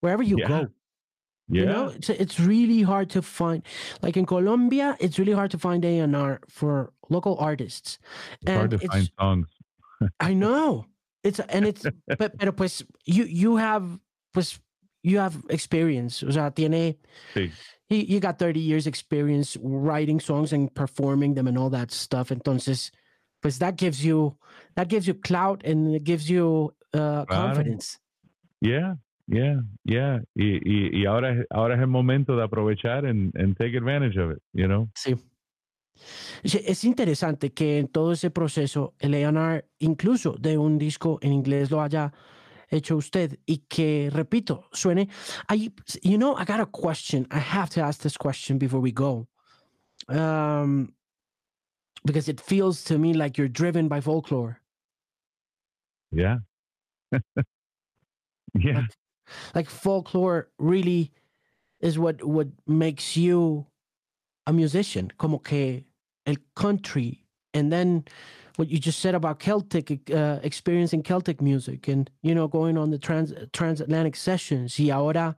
wherever 0.00 0.22
you 0.22 0.38
go. 0.46 0.68
Yeah. 1.48 1.60
You 1.60 1.66
know, 1.66 1.86
it's, 1.88 2.08
it's 2.08 2.40
really 2.40 2.82
hard 2.82 3.10
to 3.10 3.22
find. 3.22 3.62
Like 4.00 4.16
in 4.16 4.24
Colombia, 4.24 4.96
it's 4.98 5.18
really 5.18 5.32
hard 5.32 5.50
to 5.50 5.58
find 5.58 5.84
A&R 5.84 6.40
for 6.48 6.92
local 7.10 7.36
artists. 7.38 7.98
It's 8.40 8.50
and 8.50 8.56
hard 8.56 8.70
to 8.70 8.78
find 8.78 9.10
songs. 9.20 9.48
I 10.20 10.32
know. 10.32 10.86
It's 11.22 11.40
and 11.40 11.66
it's 11.66 11.84
but 12.18 12.38
pero 12.38 12.52
pues 12.52 12.82
you 13.04 13.24
you 13.24 13.56
have 13.56 13.98
pues 14.32 14.60
you 15.04 15.18
have 15.18 15.36
experience. 15.50 16.22
O 16.24 16.32
sea, 16.32 16.50
tiene 16.50 16.96
sí. 17.34 17.52
you, 17.88 17.98
you 17.98 18.20
got 18.20 18.38
30 18.38 18.58
years 18.58 18.86
experience 18.86 19.56
writing 19.62 20.18
songs 20.18 20.52
and 20.52 20.74
performing 20.74 21.34
them 21.34 21.46
and 21.46 21.58
all 21.58 21.70
that 21.70 21.92
stuff. 21.92 22.30
Entonces, 22.30 22.90
pues 23.40 23.58
that 23.58 23.76
gives 23.76 24.04
you 24.04 24.36
that 24.74 24.88
gives 24.88 25.06
you 25.06 25.14
clout 25.14 25.62
and 25.64 25.94
it 25.94 26.04
gives 26.04 26.28
you 26.28 26.72
uh, 26.94 27.24
confidence. 27.26 27.98
Yeah, 28.60 28.94
yeah, 29.28 29.60
yeah. 29.84 30.20
Y, 30.34 30.60
y, 30.64 31.02
y, 31.02 31.06
ahora, 31.06 31.44
ahora 31.50 31.74
es 31.74 31.80
el 31.80 31.88
momento 31.88 32.36
de 32.36 32.42
aprovechar 32.42 33.04
and, 33.04 33.32
and 33.36 33.56
take 33.56 33.74
advantage 33.76 34.16
of 34.16 34.30
it, 34.30 34.42
you 34.54 34.66
know? 34.66 34.88
Sí. 34.96 35.16
Es 36.42 36.84
interesante 36.84 37.52
que 37.52 37.78
en 37.78 37.88
todo 37.88 38.12
ese 38.12 38.30
proceso 38.30 38.94
el 38.98 39.14
A&R 39.14 39.64
incluso 39.78 40.32
de 40.32 40.58
un 40.58 40.76
disco 40.76 41.18
en 41.22 41.32
inglés 41.32 41.70
lo 41.70 41.80
haya 41.80 42.12
hecho 42.74 42.96
usted 42.96 43.38
y 43.46 43.62
que, 43.68 44.10
repito, 44.12 44.64
suene. 44.72 45.08
I, 45.48 45.70
you 46.02 46.18
know, 46.18 46.34
I 46.34 46.44
got 46.44 46.60
a 46.60 46.66
question. 46.66 47.26
I 47.30 47.38
have 47.38 47.70
to 47.70 47.80
ask 47.80 48.00
this 48.00 48.16
question 48.16 48.58
before 48.58 48.80
we 48.80 48.92
go. 48.92 49.28
Um, 50.08 50.92
because 52.04 52.28
it 52.28 52.40
feels 52.40 52.84
to 52.84 52.98
me 52.98 53.14
like 53.14 53.38
you're 53.38 53.48
driven 53.48 53.88
by 53.88 54.00
folklore. 54.00 54.60
Yeah. 56.12 56.38
yeah. 57.12 57.22
Like, 58.54 58.90
like 59.54 59.70
folklore 59.70 60.48
really 60.58 61.12
is 61.80 61.98
what 61.98 62.22
what 62.24 62.48
makes 62.66 63.16
you 63.16 63.66
a 64.46 64.52
musician 64.52 65.10
como 65.18 65.38
que 65.38 65.84
el 66.26 66.36
country 66.54 67.24
and 67.54 67.72
then 67.72 68.04
what 68.56 68.68
you 68.68 68.78
just 68.78 69.00
said 69.00 69.14
about 69.14 69.38
Celtic 69.38 70.10
uh, 70.10 70.38
experiencing 70.42 71.02
Celtic 71.02 71.40
music 71.40 71.88
and 71.88 72.10
you 72.22 72.34
know 72.34 72.48
going 72.48 72.78
on 72.78 72.90
the 72.90 72.98
trans 72.98 73.32
transatlantic 73.52 74.16
sessions 74.16 74.78
y 74.78 74.90
ahora 74.90 75.36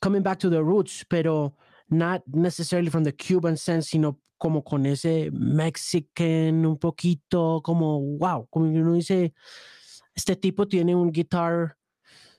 coming 0.00 0.22
back 0.22 0.38
to 0.38 0.48
the 0.48 0.62
roots 0.62 1.04
pero 1.04 1.54
not 1.90 2.22
necessarily 2.32 2.90
from 2.90 3.04
the 3.04 3.12
Cuban 3.12 3.56
sense 3.56 3.90
sino 3.90 4.18
como 4.38 4.62
con 4.62 4.86
ese 4.86 5.30
Mexican 5.32 6.64
un 6.64 6.76
poquito 6.76 7.62
como 7.62 7.98
wow 8.18 8.46
como 8.50 8.66
uno 8.66 8.94
dice 8.94 9.32
este 10.16 10.36
tipo 10.36 10.66
tiene 10.66 10.94
un 10.94 11.10
guitar 11.10 11.76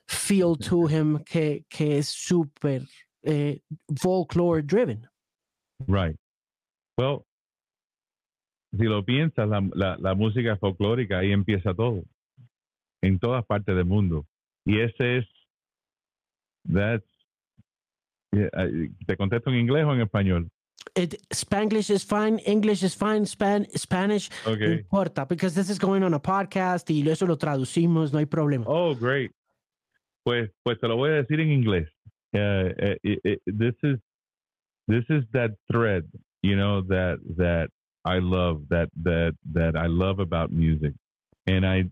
feel 0.08 0.56
to 0.56 0.86
him 0.86 1.22
que, 1.24 1.64
que 1.70 1.98
es 1.98 2.08
súper 2.08 2.86
eh, 3.24 3.60
folklore 4.00 4.62
driven. 4.62 5.06
Right. 5.86 6.16
Well, 6.96 7.24
si 8.76 8.84
lo 8.84 9.04
piensas, 9.04 9.48
la, 9.48 9.66
la, 9.74 9.96
la, 9.98 10.14
música 10.14 10.56
folclórica 10.56 11.18
ahí 11.18 11.32
empieza 11.32 11.74
todo, 11.74 12.04
en 13.02 13.18
todas 13.18 13.44
partes 13.46 13.74
del 13.74 13.84
mundo. 13.84 14.26
Y 14.64 14.80
ese 14.80 15.18
es, 15.18 15.26
that's, 16.70 17.06
¿te 19.06 19.16
contesto 19.16 19.50
en 19.50 19.56
inglés 19.56 19.84
o 19.84 19.94
en 19.94 20.02
español? 20.02 20.50
It, 20.94 21.14
Spanglish 21.30 21.90
is 21.90 22.04
fine, 22.04 22.38
English 22.46 22.82
is 22.82 22.94
fine, 22.94 23.26
Span, 23.26 23.66
Spanish 23.76 24.30
okay. 24.46 24.68
no 24.68 24.72
importa, 24.74 25.26
because 25.26 25.54
this 25.54 25.70
is 25.70 25.78
going 25.78 26.02
on 26.02 26.14
a 26.14 26.20
podcast 26.20 26.90
y 26.90 27.08
eso 27.08 27.26
lo 27.26 27.36
traducimos, 27.36 28.12
no 28.12 28.18
hay 28.18 28.26
problema. 28.26 28.64
Oh, 28.66 28.94
great. 28.94 29.32
Pues, 30.24 30.50
pues 30.62 30.78
te 30.80 30.88
lo 30.88 30.96
voy 30.96 31.10
a 31.10 31.22
decir 31.22 31.40
en 31.40 31.52
inglés. 31.52 31.88
Uh, 32.34 32.74
it, 32.78 32.98
uh, 33.04 33.30
it, 33.30 33.42
this 33.46 33.74
is 33.82 33.98
this 34.86 35.04
is 35.08 35.24
that 35.32 35.52
thread, 35.70 36.04
you 36.42 36.56
know, 36.56 36.82
that 36.82 37.18
that 37.36 37.70
I 38.08 38.20
love 38.20 38.62
that 38.70 38.88
that 39.02 39.36
that 39.52 39.76
I 39.76 39.86
love 39.86 40.18
about 40.18 40.50
music, 40.50 40.94
and 41.46 41.66
I 41.66 41.84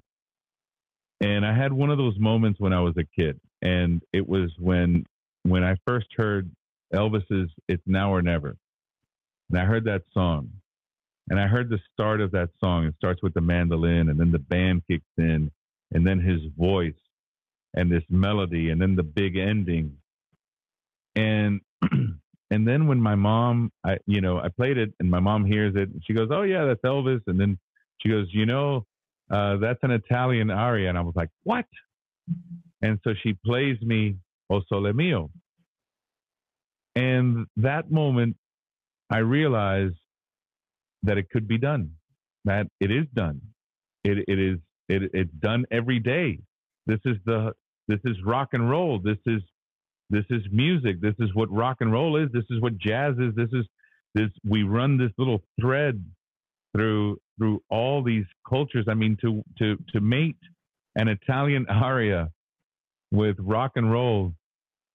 and 1.21 1.45
I 1.45 1.55
had 1.55 1.73
one 1.73 1.91
of 1.91 1.99
those 1.99 2.19
moments 2.19 2.59
when 2.59 2.73
I 2.73 2.81
was 2.81 2.95
a 2.97 3.05
kid, 3.05 3.39
and 3.61 4.03
it 4.13 4.27
was 4.27 4.51
when 4.59 5.05
when 5.43 5.63
I 5.63 5.77
first 5.87 6.07
heard 6.17 6.51
Elvis's 6.95 7.51
"It's 7.69 7.83
Now 7.87 8.15
or 8.15 8.23
Never," 8.23 8.57
and 9.51 9.59
I 9.59 9.67
heard 9.67 9.85
that 9.85 10.05
song, 10.15 10.51
and 11.29 11.39
I 11.39 11.47
heard 11.47 11.69
the 11.69 11.81
start 11.93 12.23
of 12.23 12.31
that 12.33 12.49
song. 12.61 12.87
It 12.87 12.95
starts 12.97 13.23
with 13.23 13.35
the 13.35 13.43
mandolin, 13.43 14.09
and 14.09 14.19
then 14.19 14.33
the 14.33 14.39
band 14.39 14.85
kicks 14.89 15.05
in, 15.19 15.51
and 15.93 16.07
then 16.07 16.19
his 16.19 16.41
voice 16.57 16.95
and 17.75 17.93
this 17.93 18.05
melody 18.09 18.71
and 18.71 18.81
then 18.81 18.97
the 18.97 19.03
big 19.03 19.37
ending. 19.37 19.99
And 21.15 21.61
and 22.51 22.67
then 22.67 22.87
when 22.87 23.01
my 23.01 23.15
mom 23.15 23.71
i 23.85 23.97
you 24.07 24.21
know 24.21 24.39
i 24.39 24.49
played 24.49 24.79
it 24.79 24.93
and 25.01 25.11
my 25.11 25.21
mom 25.21 25.45
hears 25.45 25.75
it 25.75 25.89
and 25.89 26.03
she 26.07 26.13
goes 26.13 26.29
oh 26.31 26.43
yeah 26.43 26.65
that's 26.65 26.83
elvis 26.83 27.21
and 27.27 27.41
then 27.41 27.59
she 28.01 28.09
goes 28.09 28.27
you 28.31 28.47
know 28.47 28.85
uh, 29.31 29.57
that's 29.57 29.81
an 29.83 29.91
Italian 29.91 30.51
aria. 30.51 30.89
And 30.89 30.99
I 30.99 31.01
was 31.01 31.15
like, 31.17 31.31
what? 31.43 31.67
And 32.83 32.99
so 33.05 33.15
she 33.23 33.35
plays 33.45 33.81
me 33.81 34.17
O 34.51 34.61
Sole 34.69 34.93
Mio. 34.93 35.31
And 36.95 37.47
that 37.57 37.91
moment, 37.91 38.37
I 39.11 39.19
realized 39.19 39.97
that 41.03 41.19
it 41.19 41.29
could 41.31 41.47
be 41.47 41.59
done, 41.59 41.93
that 42.45 42.67
it 42.81 42.91
is 42.91 43.07
done. 43.15 43.41
It, 44.03 44.25
it 44.29 44.39
is, 44.39 44.59
it, 44.89 45.11
it's 45.13 45.33
done 45.41 45.65
every 45.71 45.99
day. 45.99 46.39
This 46.87 47.01
is 47.05 47.17
the, 47.25 47.53
this 47.89 48.01
is 48.05 48.17
rock 48.25 48.51
and 48.53 48.71
roll. 48.71 48.99
This 48.99 49.19
is, 49.27 49.43
this 50.11 50.25
is 50.31 50.43
music. 50.53 51.01
This 51.01 51.15
is 51.19 51.35
what 51.35 51.51
rock 51.51 51.79
and 51.81 51.93
roll 51.93 52.17
is. 52.17 52.31
This 52.33 52.45
is 52.51 52.61
what 52.61 52.79
jazz 52.79 53.15
is. 53.19 53.35
This 53.35 53.51
is 53.53 53.67
this, 54.15 54.31
we 54.49 54.63
run 54.63 54.97
this 54.97 55.11
little 55.19 55.43
thread 55.61 56.03
through 56.75 57.19
through 57.39 57.63
all 57.69 58.03
these 58.03 58.25
cultures. 58.49 58.87
I 58.89 58.95
mean, 58.95 59.17
to 59.23 59.43
to 59.59 59.77
to 59.93 60.01
mate 60.01 60.39
an 60.95 61.09
Italian 61.09 61.67
aria 61.69 62.31
with 63.11 63.37
rock 63.39 63.73
and 63.77 63.91
roll 63.91 64.33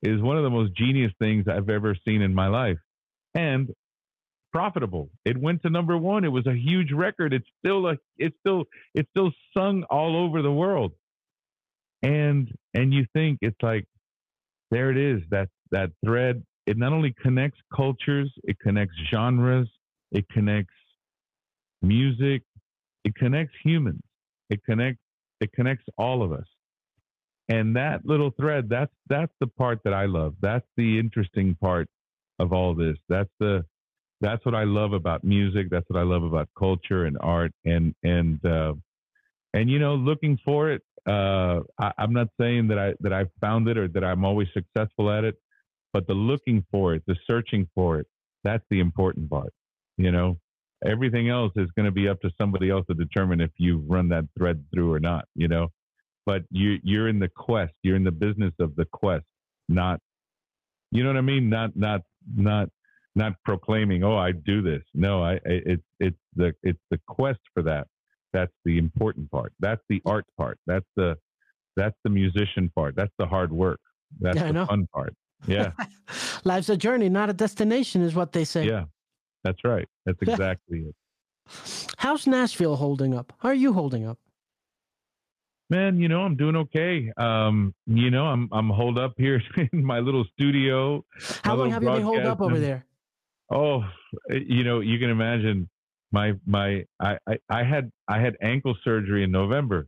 is 0.02 0.22
one 0.22 0.38
of 0.38 0.44
the 0.44 0.50
most 0.50 0.76
genius 0.76 1.12
things 1.20 1.46
I've 1.48 1.70
ever 1.70 1.96
seen 2.08 2.22
in 2.22 2.34
my 2.34 2.48
life, 2.48 2.80
and 3.36 3.70
profitable. 4.52 5.10
It 5.26 5.38
went 5.38 5.62
to 5.64 5.70
number 5.70 5.98
one. 5.98 6.24
It 6.26 6.32
was 6.32 6.48
a 6.48 6.54
huge 6.54 6.92
record. 6.92 7.34
It's 7.34 7.48
still 7.60 7.88
a 7.88 7.98
it's 8.18 8.36
still 8.40 8.66
it's 8.94 9.10
still 9.12 9.32
sung 9.56 9.84
all 9.90 10.16
over 10.16 10.42
the 10.42 10.52
world, 10.52 10.94
and 12.02 12.52
and 12.74 12.94
you 12.94 13.06
think 13.14 13.40
it's 13.42 13.62
like 13.62 13.86
there 14.72 14.90
it 14.90 14.98
is 14.98 15.22
that 15.30 15.50
that 15.72 15.92
thread. 16.04 16.44
It 16.68 16.78
not 16.78 16.94
only 16.94 17.14
connects 17.22 17.60
cultures, 17.76 18.32
it 18.44 18.58
connects 18.60 18.96
genres, 19.10 19.68
it 20.12 20.28
connects 20.30 20.74
music, 21.82 22.44
it 23.04 23.16
connects 23.16 23.54
humans. 23.64 24.02
It 24.50 24.64
connects 24.64 25.02
it 25.40 25.52
connects 25.54 25.86
all 25.98 26.24
of 26.24 26.32
us. 26.32 26.46
And 27.50 27.76
that 27.76 28.06
little 28.06 28.32
thread, 28.40 28.70
that's 28.70 28.94
that's 29.08 29.34
the 29.40 29.48
part 29.48 29.80
that 29.84 29.94
I 29.94 30.06
love. 30.06 30.36
That's 30.42 30.66
the 30.78 31.00
interesting 31.00 31.56
part 31.60 31.88
of 32.40 32.54
all 32.54 32.76
this. 32.76 32.98
That's 33.10 33.30
the 33.40 33.66
that's 34.22 34.46
what 34.46 34.56
I 34.56 34.64
love 34.64 34.94
about 34.94 35.24
music. 35.24 35.68
That's 35.70 35.90
what 35.90 36.00
I 36.00 36.04
love 36.04 36.24
about 36.24 36.48
culture 36.58 37.06
and 37.06 37.18
art. 37.20 37.52
And 37.66 37.96
and 38.04 38.44
uh, 38.46 38.74
and 39.54 39.70
you 39.70 39.80
know, 39.80 39.96
looking 39.96 40.38
for 40.46 40.72
it. 40.72 40.82
Uh, 41.08 41.62
I, 41.80 41.92
I'm 41.98 42.14
not 42.14 42.28
saying 42.40 42.68
that 42.70 42.80
I 42.80 42.94
that 43.02 43.14
I 43.14 43.26
found 43.40 43.68
it 43.68 43.78
or 43.78 43.88
that 43.90 44.04
I'm 44.04 44.26
always 44.26 44.48
successful 44.54 45.12
at 45.12 45.24
it, 45.24 45.36
but 45.94 46.08
the 46.08 46.14
looking 46.14 46.66
for 46.72 46.94
it, 46.94 47.04
the 47.08 47.16
searching 47.30 47.68
for 47.76 48.00
it, 48.00 48.08
that's 48.44 48.64
the 48.70 48.80
important 48.80 49.30
part. 49.30 49.54
You 49.98 50.12
know, 50.12 50.38
everything 50.86 51.30
else 51.30 51.54
is 51.56 51.70
going 51.76 51.86
to 51.86 51.92
be 51.92 52.08
up 52.08 52.22
to 52.22 52.32
somebody 52.40 52.70
else 52.70 52.86
to 52.88 52.94
determine 52.94 53.42
if 53.42 53.52
you 53.58 53.84
run 53.88 54.10
that 54.10 54.26
thread 54.38 54.64
through 54.74 54.94
or 54.94 55.00
not, 55.00 55.26
you 55.36 55.48
know. 55.48 55.70
But 56.26 56.44
you 56.52 56.78
you're 56.84 57.08
in 57.10 57.20
the 57.20 57.30
quest, 57.30 57.74
you're 57.84 57.96
in 57.96 58.04
the 58.04 58.12
business 58.12 58.54
of 58.60 58.76
the 58.76 58.86
quest, 58.86 59.26
not 59.70 60.00
you 60.92 61.04
know 61.04 61.10
what 61.10 61.18
I 61.18 61.22
mean? 61.22 61.50
Not 61.50 61.76
not 61.76 62.02
not 62.36 62.70
not 63.16 63.34
proclaiming, 63.46 64.04
"Oh, 64.04 64.18
I 64.18 64.32
do 64.32 64.62
this." 64.62 64.84
No, 64.94 65.24
I 65.24 65.40
it's 65.46 65.84
it's 66.00 66.18
the 66.36 66.54
it's 66.64 66.82
the 66.92 67.00
quest 67.08 67.40
for 67.54 67.64
that. 67.64 67.88
That's 68.34 68.54
the 68.66 68.78
important 68.78 69.30
part. 69.32 69.54
That's 69.60 69.82
the 69.90 70.02
art 70.06 70.26
part. 70.38 70.60
That's 70.68 70.86
the 70.96 71.18
that's 71.76 71.96
the 72.04 72.10
musician 72.10 72.72
part. 72.76 72.96
That's 72.96 73.14
the 73.18 73.26
hard 73.26 73.52
work. 73.52 73.80
That's 74.20 74.38
yeah, 74.38 74.52
the 74.52 74.66
fun 74.66 74.88
part. 74.94 75.14
Yeah. 75.48 75.72
Life's 76.44 76.70
a 76.70 76.78
journey, 76.78 77.10
not 77.10 77.30
a 77.30 77.34
destination, 77.34 78.02
is 78.02 78.14
what 78.14 78.34
they 78.34 78.44
say. 78.44 78.66
Yeah. 78.66 78.86
That's 79.44 79.64
right. 79.64 79.88
That's 80.06 80.22
exactly 80.22 80.80
it. 80.80 80.96
How's 81.98 82.28
Nashville 82.28 82.76
holding 82.76 83.14
up? 83.14 83.34
How 83.40 83.50
are 83.50 83.54
you 83.54 83.74
holding 83.74 84.06
up? 84.06 84.20
Man, 85.70 86.00
you 86.00 86.10
know, 86.10 86.22
I'm 86.22 86.36
doing 86.36 86.56
okay. 86.58 87.12
Um, 87.16 87.74
you 87.88 88.12
know, 88.12 88.26
I'm 88.26 88.50
I'm 88.52 88.70
holed 88.70 89.00
up 89.00 89.14
here 89.18 89.42
in 89.74 89.84
my 89.84 90.00
little 90.00 90.26
studio. 90.34 91.06
How 91.44 91.56
long 91.56 91.72
have 91.72 91.82
you 91.82 91.90
been 91.90 92.02
holed 92.02 92.26
up 92.26 92.42
over 92.42 92.60
there? 92.60 92.86
Oh, 93.50 93.84
you 94.30 94.64
know, 94.64 94.82
you 94.82 95.00
can 95.00 95.10
imagine 95.10 95.70
my 96.12 96.34
my 96.46 96.86
I, 97.00 97.18
I, 97.28 97.38
I 97.50 97.64
had 97.64 97.92
I 98.08 98.20
had 98.20 98.36
ankle 98.42 98.76
surgery 98.84 99.24
in 99.24 99.32
November. 99.32 99.88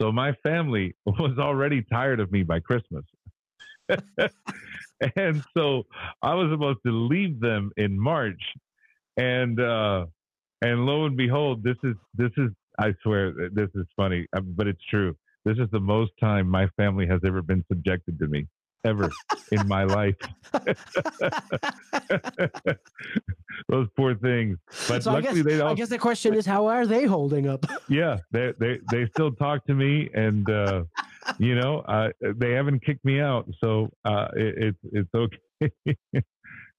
So 0.00 0.10
my 0.10 0.32
family 0.42 0.94
was 1.06 1.38
already 1.38 1.82
tired 1.82 2.20
of 2.20 2.32
me 2.32 2.42
by 2.42 2.60
Christmas. 2.60 3.04
and 5.16 5.44
so 5.56 5.84
I 6.22 6.34
was 6.34 6.50
supposed 6.52 6.78
to 6.86 6.92
leave 6.92 7.40
them 7.40 7.70
in 7.76 7.98
March 7.98 8.40
and 9.16 9.60
uh, 9.60 10.06
and 10.62 10.86
lo 10.86 11.06
and 11.06 11.16
behold, 11.16 11.62
this 11.62 11.76
is 11.82 11.94
this 12.14 12.30
is 12.36 12.50
I 12.78 12.94
swear 13.02 13.32
this 13.52 13.68
is 13.74 13.86
funny, 13.96 14.26
but 14.32 14.66
it's 14.66 14.82
true. 14.88 15.16
This 15.44 15.58
is 15.58 15.68
the 15.72 15.80
most 15.80 16.12
time 16.20 16.48
my 16.48 16.68
family 16.76 17.06
has 17.08 17.20
ever 17.26 17.42
been 17.42 17.64
subjected 17.68 18.18
to 18.20 18.28
me 18.28 18.46
ever 18.84 19.10
in 19.50 19.66
my 19.68 19.84
life. 19.84 20.16
Those 23.68 23.88
poor 23.96 24.14
things. 24.14 24.58
But 24.88 25.02
so 25.02 25.12
luckily, 25.12 25.30
I 25.30 25.34
guess, 25.34 25.44
they 25.44 25.58
don't. 25.58 25.68
I 25.68 25.74
guess 25.74 25.88
the 25.88 25.98
question 25.98 26.34
is, 26.34 26.46
how 26.46 26.66
are 26.66 26.86
they 26.86 27.04
holding 27.04 27.48
up? 27.48 27.66
yeah, 27.88 28.18
they 28.30 28.52
they 28.58 28.78
they 28.90 29.06
still 29.06 29.32
talk 29.32 29.64
to 29.66 29.74
me, 29.74 30.10
and 30.14 30.48
uh, 30.50 30.84
you 31.38 31.54
know, 31.54 31.80
uh, 31.80 32.10
they 32.20 32.52
haven't 32.52 32.84
kicked 32.84 33.04
me 33.04 33.20
out, 33.20 33.48
so 33.62 33.90
uh, 34.04 34.28
it, 34.34 34.54
it's 34.58 34.78
it's 34.92 35.14
okay. 35.14 35.38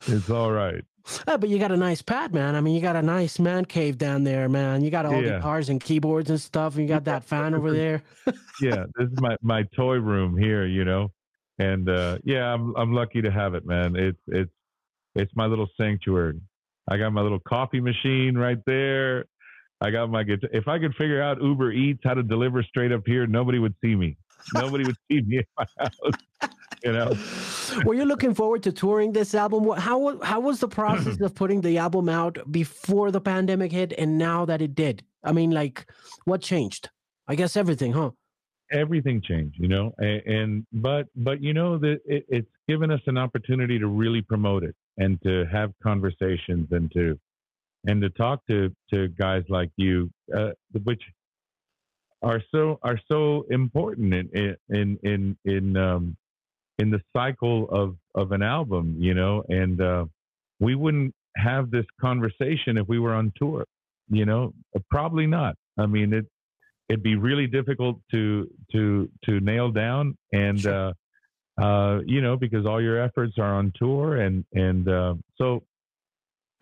it's 0.08 0.30
all 0.30 0.52
right. 0.52 0.84
Oh, 1.28 1.38
but 1.38 1.50
you 1.50 1.60
got 1.60 1.72
a 1.72 1.78
nice 1.78 2.02
pad, 2.02 2.34
man. 2.34 2.56
I 2.56 2.62
mean, 2.62 2.76
you 2.76 2.82
got 2.82 2.96
a 2.96 3.02
nice 3.02 3.38
man 3.38 3.66
cave 3.66 3.98
down 3.98 4.24
there, 4.24 4.48
man. 4.48 4.84
You 4.84 4.90
got 4.90 5.06
all 5.06 5.22
yeah. 5.22 5.36
guitars 5.36 5.68
and 5.68 5.82
keyboards 5.82 6.30
and 6.30 6.40
stuff. 6.40 6.76
And 6.76 6.84
you 6.84 6.88
got 6.88 7.04
that 7.06 7.26
fan 7.26 7.54
over 7.54 7.74
there. 7.74 8.04
yeah, 8.62 8.86
this 8.96 9.10
is 9.10 9.20
my 9.20 9.36
my 9.42 9.64
toy 9.76 9.96
room 9.96 10.38
here, 10.38 10.66
you 10.66 10.86
know. 10.86 11.12
And 11.60 11.90
uh, 11.90 12.18
yeah, 12.24 12.54
I'm 12.54 12.76
I'm 12.76 12.94
lucky 12.94 13.22
to 13.22 13.32
have 13.32 13.54
it, 13.54 13.66
man. 13.66 13.96
It's 13.96 14.20
it's 14.28 14.52
it's 15.16 15.32
my 15.36 15.46
little 15.46 15.68
sanctuary. 15.80 16.40
I 16.90 16.98
got 16.98 17.14
my 17.14 17.22
little 17.22 17.40
coffee 17.40 17.80
machine 17.80 18.38
right 18.38 18.60
there. 18.66 19.26
I 19.82 19.92
got 19.92 20.10
my 20.10 20.24
guitar. 20.24 20.50
If 20.54 20.68
I 20.68 20.80
could 20.80 20.96
figure 20.96 21.22
out 21.22 21.42
Uber 21.42 21.72
Eats 21.72 22.02
how 22.04 22.14
to 22.14 22.24
deliver 22.24 22.64
straight 22.64 22.92
up 22.92 23.04
here, 23.06 23.28
nobody 23.28 23.60
would 23.60 23.76
see 23.84 23.96
me. 23.96 24.18
Nobody 24.54 24.84
would 24.84 24.98
see 25.10 25.22
me 25.22 25.38
in 25.38 25.46
my 25.58 25.66
house 25.78 26.50
you 26.84 26.92
know. 26.92 27.14
Were 27.86 27.94
you 27.94 28.06
looking 28.06 28.34
forward 28.34 28.64
to 28.64 28.72
touring 28.72 29.14
this 29.14 29.34
album? 29.34 29.70
How 29.78 30.20
how 30.22 30.40
was 30.40 30.60
the 30.60 30.68
process 30.68 31.20
of 31.22 31.34
putting 31.34 31.62
the 31.62 31.78
album 31.78 32.10
out 32.10 32.38
before 32.52 33.12
the 33.12 33.22
pandemic 33.22 33.72
hit 33.72 33.94
and 33.98 34.18
now 34.18 34.46
that 34.46 34.62
it 34.62 34.76
did? 34.76 35.04
I 35.24 35.32
mean, 35.32 35.52
like, 35.52 35.86
what 36.26 36.42
changed? 36.42 36.90
I 37.28 37.36
guess 37.36 37.56
everything, 37.56 37.94
huh? 37.94 38.12
Everything 38.74 39.22
changed, 39.22 39.56
you 39.60 39.68
know, 39.68 39.94
and, 40.00 40.22
and 40.26 40.68
but 40.74 41.08
but 41.16 41.42
you 41.42 41.54
know 41.54 41.78
that 41.78 42.00
it, 42.06 42.26
it's 42.28 42.50
given 42.68 42.92
us 42.92 43.02
an 43.08 43.18
opportunity 43.18 43.80
to 43.80 43.88
really 43.88 44.22
promote 44.22 44.64
it 44.64 44.76
and 44.98 45.22
to 45.22 45.46
have 45.52 45.72
conversations 45.82 46.68
and 46.72 46.92
to 46.92 47.18
and 47.86 48.02
to 48.02 48.10
talk 48.10 48.46
to 48.50 48.74
to 48.92 49.10
guys 49.10 49.44
like 49.50 49.70
you, 49.78 50.10
uh, 50.36 50.52
which 50.84 51.02
are 52.22 52.42
so 52.52 52.80
are 52.84 53.00
so 53.12 53.46
important 53.50 54.14
in 54.14 54.58
in 54.70 54.98
in 55.04 55.38
in 55.46 55.78
um, 55.78 56.18
in 56.80 56.90
the 56.90 57.02
cycle 57.16 57.70
of 57.70 57.96
of 58.16 58.32
an 58.32 58.42
album, 58.42 58.96
you 58.98 59.14
know, 59.14 59.44
and 59.50 59.82
uh, 59.82 60.06
we 60.60 60.76
wouldn't 60.76 61.14
have 61.36 61.72
this 61.72 61.86
conversation 62.00 62.78
if 62.78 62.88
we 62.88 63.00
were 63.00 63.14
on 63.14 63.32
tour, 63.36 63.66
you 64.10 64.26
know, 64.26 64.54
probably 64.90 65.28
not. 65.28 65.56
I 65.78 65.86
mean, 65.86 66.14
it 66.14 66.26
it'd 66.94 67.02
be 67.04 67.16
really 67.16 67.48
difficult 67.48 68.00
to 68.12 68.48
to 68.72 69.10
to 69.26 69.40
nail 69.40 69.72
down, 69.72 70.16
and 70.32 70.62
sure. 70.62 70.94
uh, 71.58 71.62
uh, 71.62 72.02
you 72.06 72.22
know, 72.22 72.38
because 72.38 72.68
all 72.68 72.80
your 72.82 73.02
efforts 73.02 73.34
are 73.40 73.56
on 73.56 73.74
tour, 73.76 74.18
and 74.18 74.46
and 74.54 74.88
uh, 74.88 75.16
so 75.36 75.64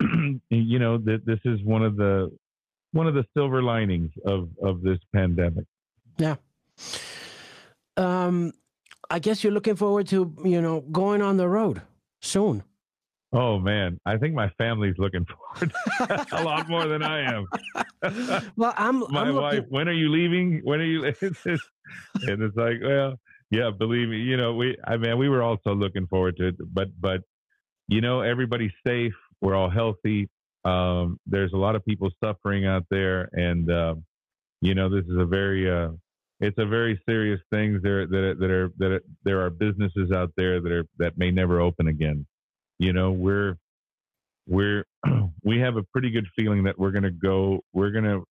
you 0.48 0.78
know 0.78 0.96
that 0.96 1.26
this 1.26 1.38
is 1.44 1.62
one 1.62 1.82
of 1.82 1.96
the 1.96 2.34
one 2.92 3.06
of 3.06 3.14
the 3.14 3.26
silver 3.36 3.62
linings 3.62 4.10
of 4.24 4.48
of 4.62 4.82
this 4.82 4.98
pandemic. 5.14 5.66
Yeah. 6.16 6.36
Um, 7.98 8.52
I 9.10 9.18
guess 9.18 9.44
you're 9.44 9.52
looking 9.52 9.76
forward 9.76 10.08
to 10.08 10.34
you 10.44 10.62
know 10.62 10.80
going 10.80 11.20
on 11.20 11.36
the 11.36 11.48
road 11.48 11.82
soon. 12.22 12.64
Oh 13.34 13.58
man, 13.58 13.98
I 14.04 14.18
think 14.18 14.34
my 14.34 14.50
family's 14.58 14.96
looking 14.98 15.24
forward 15.58 15.72
a 16.32 16.44
lot 16.44 16.68
more 16.68 16.86
than 16.86 17.02
I 17.02 17.22
am. 17.22 17.46
well, 18.56 18.74
I'm 18.76 19.00
my 19.10 19.22
I'm 19.22 19.34
wife. 19.34 19.54
Looking... 19.54 19.70
When 19.70 19.88
are 19.88 19.94
you 19.94 20.10
leaving? 20.10 20.60
When 20.64 20.80
are 20.80 20.84
you? 20.84 21.04
and 21.22 22.42
it's 22.42 22.56
like, 22.56 22.76
well, 22.82 23.18
yeah, 23.50 23.70
believe 23.70 24.08
me, 24.08 24.18
you 24.18 24.36
know, 24.36 24.54
we. 24.54 24.76
I 24.84 24.98
mean, 24.98 25.16
we 25.18 25.28
were 25.28 25.42
also 25.42 25.74
looking 25.74 26.06
forward 26.06 26.36
to 26.38 26.48
it, 26.48 26.56
but 26.74 26.88
but 27.00 27.22
you 27.88 28.02
know, 28.02 28.20
everybody's 28.20 28.72
safe. 28.86 29.14
We're 29.40 29.54
all 29.54 29.70
healthy. 29.70 30.28
Um, 30.64 31.18
there's 31.26 31.52
a 31.52 31.58
lot 31.58 31.74
of 31.74 31.84
people 31.84 32.10
suffering 32.22 32.66
out 32.66 32.84
there, 32.90 33.28
and 33.32 33.70
uh, 33.70 33.94
you 34.60 34.74
know, 34.74 34.90
this 34.90 35.04
is 35.06 35.16
a 35.18 35.24
very 35.24 35.70
uh, 35.70 35.90
it's 36.40 36.58
a 36.58 36.66
very 36.66 37.00
serious 37.08 37.40
thing. 37.50 37.80
There 37.82 38.06
that 38.06 38.36
that 38.40 38.50
are 38.50 38.72
that 38.76 38.92
are, 38.92 39.02
there 39.24 39.40
are 39.40 39.48
businesses 39.48 40.12
out 40.12 40.32
there 40.36 40.60
that 40.60 40.72
are 40.72 40.84
that 40.98 41.16
may 41.16 41.30
never 41.30 41.60
open 41.60 41.88
again. 41.88 42.26
You 42.82 42.92
know, 42.92 43.12
we're 43.12 43.56
we're 44.48 44.84
we 45.44 45.60
have 45.60 45.76
a 45.76 45.84
pretty 45.84 46.10
good 46.10 46.26
feeling 46.36 46.64
that 46.64 46.76
we're 46.76 46.90
going 46.90 47.04
to 47.04 47.12
go. 47.12 47.60
We're 47.72 47.92
going 47.92 48.04
to 48.04 48.24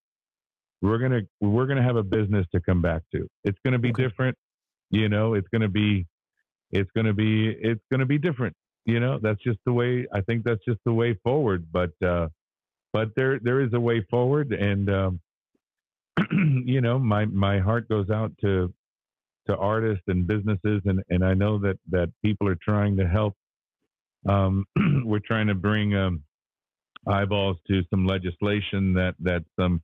we're 0.82 0.98
gonna 0.98 1.22
we're 1.40 1.68
gonna 1.68 1.84
have 1.84 1.96
a 1.96 2.04
business 2.04 2.46
to 2.54 2.60
come 2.60 2.82
back 2.82 3.04
to. 3.14 3.28
It's 3.44 3.58
gonna 3.64 3.78
be 3.78 3.92
okay. 3.92 4.04
different, 4.04 4.36
you 4.90 5.10
know. 5.10 5.36
It's 5.36 5.48
gonna 5.54 5.70
be 5.70 6.08
it's 6.72 6.90
gonna 6.96 7.14
be 7.14 7.50
it's 7.50 7.84
gonna 7.92 8.08
be 8.08 8.18
different. 8.18 8.56
You 8.86 9.00
know, 9.00 9.20
that's 9.22 9.40
just 9.44 9.60
the 9.66 9.74
way. 9.74 10.08
I 10.12 10.22
think 10.22 10.44
that's 10.44 10.64
just 10.68 10.80
the 10.84 10.94
way 10.94 11.14
forward. 11.24 11.68
But 11.72 11.92
uh, 12.04 12.30
but 12.94 13.10
there 13.16 13.40
there 13.40 13.62
is 13.62 13.74
a 13.74 13.80
way 13.80 14.04
forward, 14.10 14.54
and 14.54 14.90
um, 14.90 15.20
you 16.66 16.82
know, 16.82 16.98
my 16.98 17.26
my 17.26 17.60
heart 17.60 17.88
goes 17.88 18.10
out 18.10 18.32
to 18.42 18.74
to 19.48 19.56
artists 19.56 20.04
and 20.08 20.26
businesses, 20.26 20.82
and 20.86 21.04
and 21.10 21.24
I 21.24 21.36
know 21.36 21.60
that 21.60 21.78
that 21.92 22.10
people 22.26 22.48
are 22.48 22.58
trying 22.60 22.98
to 22.98 23.08
help. 23.08 23.36
Um, 24.28 24.66
we're 25.06 25.20
trying 25.20 25.48
to 25.48 25.56
bring 25.56 25.96
um, 25.96 26.24
eyeballs 27.08 27.58
to 27.68 27.82
some 27.90 28.06
legislation 28.06 28.94
that 28.94 29.16
that 29.20 29.44
some 29.60 29.82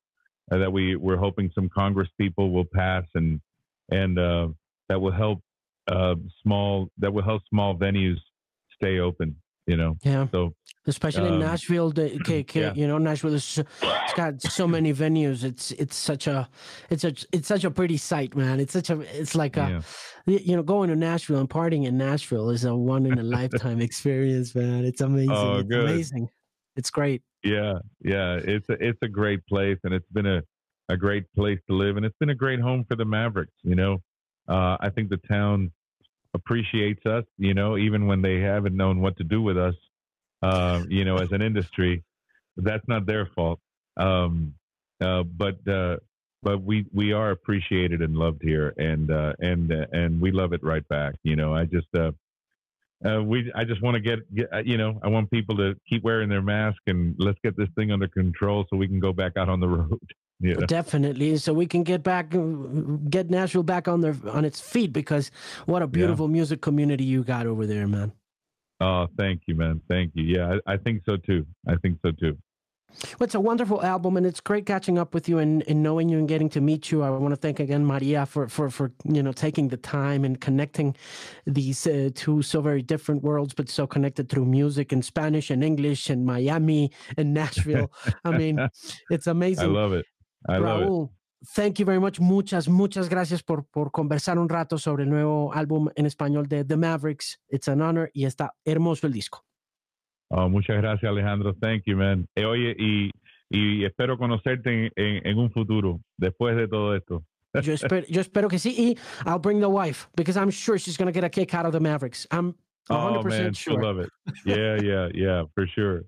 uh, 0.52 0.58
that 0.58 0.72
we 0.72 0.96
we're 0.96 1.18
hoping 1.18 1.52
some 1.54 1.70
Congress 1.70 2.10
people 2.20 2.52
will 2.52 2.66
pass 2.66 3.04
and 3.16 3.42
and 3.90 4.20
uh, 4.20 4.48
that 4.90 5.00
will 5.00 5.12
help 5.12 5.42
uh, 5.88 6.16
small 6.44 6.90
that 6.98 7.14
will 7.14 7.24
help 7.24 7.42
small 7.50 7.76
venues 7.76 8.18
stay 8.76 9.00
open. 9.00 9.36
You 9.66 9.78
know, 9.78 9.98
yeah. 10.04 10.28
So 10.32 10.54
especially 10.88 11.28
um, 11.28 11.36
in 11.36 11.40
Nashville, 11.40 11.92
the, 11.92 12.16
okay, 12.22 12.40
okay, 12.40 12.62
yeah. 12.62 12.74
you 12.74 12.88
know, 12.88 12.98
Nashville 12.98 13.34
is 13.34 13.60
it's 13.60 14.14
got 14.14 14.42
so 14.42 14.68
many 14.68 14.94
venues. 14.94 15.44
It's 15.44 15.72
it's 15.72 15.96
such 15.96 16.28
a 16.28 16.50
it's 16.90 17.04
a 17.04 17.14
it's 17.32 17.48
such 17.48 17.64
a 17.64 17.72
pretty 17.72 17.98
sight, 17.98 18.36
man. 18.36 18.60
It's 18.60 18.74
such 18.74 18.90
a 18.90 19.02
it's 19.20 19.36
like 19.36 19.58
a 19.58 19.84
yeah. 20.26 20.40
you 20.40 20.56
know 20.56 20.64
going 20.64 20.90
to 20.90 20.96
Nashville 20.96 21.40
and 21.40 21.50
partying 21.50 21.86
in 21.86 21.98
Nashville 21.98 22.50
is 22.50 22.66
a 22.66 22.76
one 22.76 23.06
in 23.06 23.20
a 23.20 23.24
lifetime 23.38 23.82
experience, 23.82 24.56
man. 24.56 24.86
It's 24.86 25.02
amazing. 25.02 25.32
Oh, 25.32 25.60
it's 25.60 25.74
amazing. 25.74 26.30
It's 26.76 26.90
great. 26.90 27.22
Yeah, 27.44 27.80
yeah. 28.04 28.40
It's 28.44 28.68
a 28.70 28.74
it's 28.84 29.00
a 29.02 29.08
great 29.08 29.46
place, 29.48 29.78
and 29.84 29.94
it's 29.94 30.10
been 30.12 30.26
a 30.26 30.42
a 30.90 30.98
great 30.98 31.26
place 31.36 31.60
to 31.70 31.76
live, 31.76 31.98
and 31.98 32.06
it's 32.06 32.18
been 32.20 32.30
a 32.30 32.36
great 32.36 32.60
home 32.60 32.86
for 32.88 32.96
the 32.96 33.06
Mavericks. 33.06 33.54
You 33.64 33.76
know, 33.76 33.98
uh, 34.48 34.78
I 34.80 34.90
think 34.90 35.10
the 35.10 35.18
town 35.18 35.72
appreciates 36.34 37.06
us, 37.06 37.24
you 37.38 37.54
know, 37.54 37.78
even 37.78 38.08
when 38.08 38.22
they 38.22 38.40
haven't 38.40 38.76
known 38.76 39.02
what 39.02 39.18
to 39.18 39.24
do 39.24 39.42
with 39.42 39.58
us, 39.58 39.76
uh, 40.42 40.84
you 40.90 41.06
know, 41.06 41.18
as 41.18 41.32
an 41.32 41.42
industry. 41.42 42.04
That's 42.56 42.88
not 42.88 43.06
their 43.06 43.28
fault. 43.36 43.60
Um, 43.98 44.56
uh, 45.00 45.24
but 45.24 45.68
uh, 45.68 45.98
but 46.44 46.64
we 46.64 46.86
we 46.94 47.14
are 47.14 47.32
appreciated 47.32 48.02
and 48.02 48.16
loved 48.16 48.42
here, 48.42 48.74
and 48.78 49.12
uh, 49.12 49.34
and 49.40 49.72
uh, 49.72 49.86
and 49.92 50.22
we 50.22 50.32
love 50.32 50.54
it 50.54 50.64
right 50.64 50.88
back. 50.88 51.16
You 51.24 51.36
know, 51.36 51.54
I 51.54 51.66
just 51.66 51.88
uh, 51.96 52.12
uh, 53.06 53.22
we 53.24 53.52
I 53.54 53.64
just 53.64 53.82
want 53.82 53.96
to 53.96 54.02
get, 54.02 54.34
get 54.34 54.66
you 54.66 54.78
know 54.78 55.00
I 55.04 55.08
want 55.08 55.30
people 55.30 55.56
to 55.58 55.76
keep 55.88 56.04
wearing 56.04 56.30
their 56.30 56.42
mask 56.42 56.80
and 56.88 57.16
let's 57.20 57.38
get 57.44 57.56
this 57.56 57.70
thing 57.76 57.92
under 57.92 58.08
control 58.08 58.66
so 58.70 58.78
we 58.78 58.88
can 58.88 59.00
go 59.00 59.14
back 59.14 59.34
out 59.38 59.50
on 59.50 59.60
the 59.60 59.68
road. 59.78 60.00
Yeah, 60.40 60.56
Definitely. 60.68 61.38
So 61.38 61.52
we 61.52 61.66
can 61.66 61.82
get 61.82 62.04
back, 62.04 62.30
get 63.10 63.30
Nashville 63.30 63.64
back 63.64 63.88
on 63.88 64.02
their 64.02 64.16
on 64.32 64.46
its 64.46 64.62
feet 64.62 64.94
because 64.94 65.32
what 65.66 65.82
a 65.82 65.88
beautiful 65.88 66.28
yeah. 66.28 66.34
music 66.34 66.62
community 66.62 67.04
you 67.04 67.24
got 67.24 67.48
over 67.48 67.66
there, 67.66 67.88
man. 67.88 68.12
Oh, 68.80 69.08
thank 69.18 69.44
you, 69.48 69.56
man. 69.56 69.82
Thank 69.88 70.12
you. 70.16 70.24
Yeah, 70.24 70.58
I, 70.68 70.74
I 70.74 70.78
think 70.78 71.04
so 71.06 71.18
too. 71.18 71.46
I 71.68 71.76
think 71.78 72.00
so 72.04 72.12
too. 72.12 72.38
Well, 73.20 73.26
it's 73.26 73.36
a 73.36 73.40
wonderful 73.40 73.84
album, 73.84 74.18
and 74.18 74.26
it's 74.26 74.40
great 74.40 74.66
catching 74.66 74.98
up 74.98 75.14
with 75.14 75.30
you 75.30 75.38
and, 75.38 75.62
and 75.68 75.84
knowing 75.84 76.10
you 76.10 76.18
and 76.18 76.28
getting 76.28 76.50
to 76.50 76.62
meet 76.62 76.92
you. 76.92 77.04
I 77.04 77.10
want 77.10 77.32
to 77.32 77.36
thank 77.36 77.60
again 77.60 77.86
Maria 77.86 78.26
for 78.26 78.48
for 78.48 78.70
for 78.70 78.92
you 79.04 79.22
know 79.22 79.32
taking 79.32 79.68
the 79.68 79.78
time 79.78 80.24
and 80.24 80.40
connecting 80.40 80.96
these 81.46 81.86
uh, 81.86 82.10
two 82.16 82.42
so 82.42 82.62
very 82.62 82.82
different 82.82 83.24
worlds, 83.24 83.54
but 83.54 83.70
so 83.70 83.86
connected 83.86 84.30
through 84.30 84.46
music 84.46 84.92
and 84.92 85.04
Spanish 85.04 85.52
and 85.52 85.64
English 85.64 86.10
and 86.10 86.26
Miami 86.26 86.92
and 87.18 87.34
Nashville. 87.34 87.92
I 88.26 88.38
mean, 88.38 88.68
it's 89.10 89.28
amazing. 89.28 89.66
I 89.66 89.68
love 89.68 89.94
it. 89.94 90.06
I 90.48 90.58
Raúl, 90.58 90.62
love 90.62 91.10
it. 91.10 91.17
Thank 91.56 91.80
you 91.80 91.86
very 91.86 92.00
much. 92.00 92.20
Muchas, 92.20 92.68
muchas 92.68 93.10
gracias 93.10 93.44
por, 93.44 93.66
por 93.68 93.92
conversar 93.92 94.40
un 94.40 94.50
rato 94.50 94.78
sobre 94.78 95.04
el 95.04 95.10
nuevo 95.10 95.54
álbum 95.54 95.88
en 95.96 96.06
español 96.06 96.48
de 96.48 96.64
The 96.64 96.78
Mavericks. 96.78 97.40
It's 97.50 97.68
an 97.68 97.82
honor 97.82 98.10
y 98.14 98.26
está 98.26 98.54
hermoso 98.66 99.06
el 99.06 99.14
disco. 99.14 99.46
Oh, 100.30 100.50
muchas 100.50 100.78
gracias, 100.78 101.10
Alejandro. 101.10 101.54
Thank 101.54 101.84
you, 101.86 101.96
man. 101.96 102.28
Eh, 102.36 102.46
oye, 102.46 102.76
y, 102.78 103.12
y 103.50 103.86
espero 103.86 104.18
conocerte 104.18 104.92
en, 104.96 105.28
en, 105.28 105.38
un 105.38 105.52
futuro, 105.52 106.02
después 106.18 106.56
de 106.58 106.68
todo 106.68 106.96
esto. 106.96 107.24
Yo 107.62 107.74
espero, 107.74 108.06
yo 108.08 108.22
espero 108.22 108.50
que 108.50 108.60
sí. 108.60 108.76
Y 108.78 108.98
I'll 109.26 109.40
bring 109.40 109.60
the 109.60 109.70
wife, 109.70 110.10
because 110.16 110.38
I'm 110.38 110.52
sure 110.52 110.78
she's 110.78 110.98
going 110.98 111.12
to 111.12 111.14
get 111.14 111.24
a 111.24 111.30
kick 111.30 111.54
out 111.54 111.66
of 111.66 111.72
the 111.72 111.80
Mavericks. 111.80 112.28
I'm 112.30 112.56
100% 112.90 113.20
oh, 113.20 113.24
man, 113.24 113.54
sure. 113.54 113.82
love 113.82 114.00
it. 114.00 114.10
Yeah, 114.46 114.78
yeah, 114.82 115.10
yeah, 115.14 115.44
for 115.54 115.68
sure. 115.68 116.06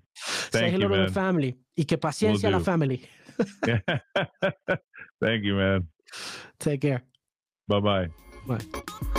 Thank 0.50 0.64
Say 0.64 0.70
hello 0.70 0.88
you, 0.88 0.96
to 0.96 1.06
the 1.06 1.12
family. 1.12 1.58
Y 1.76 1.84
que 1.84 1.98
paciencia 1.98 2.48
a 2.48 2.52
la 2.52 2.60
family. 2.60 3.06
Thank 5.20 5.44
you, 5.44 5.54
man. 5.54 5.88
Take 6.58 6.82
care. 6.82 7.02
Bye-bye. 7.68 8.08
Bye. 8.46 9.12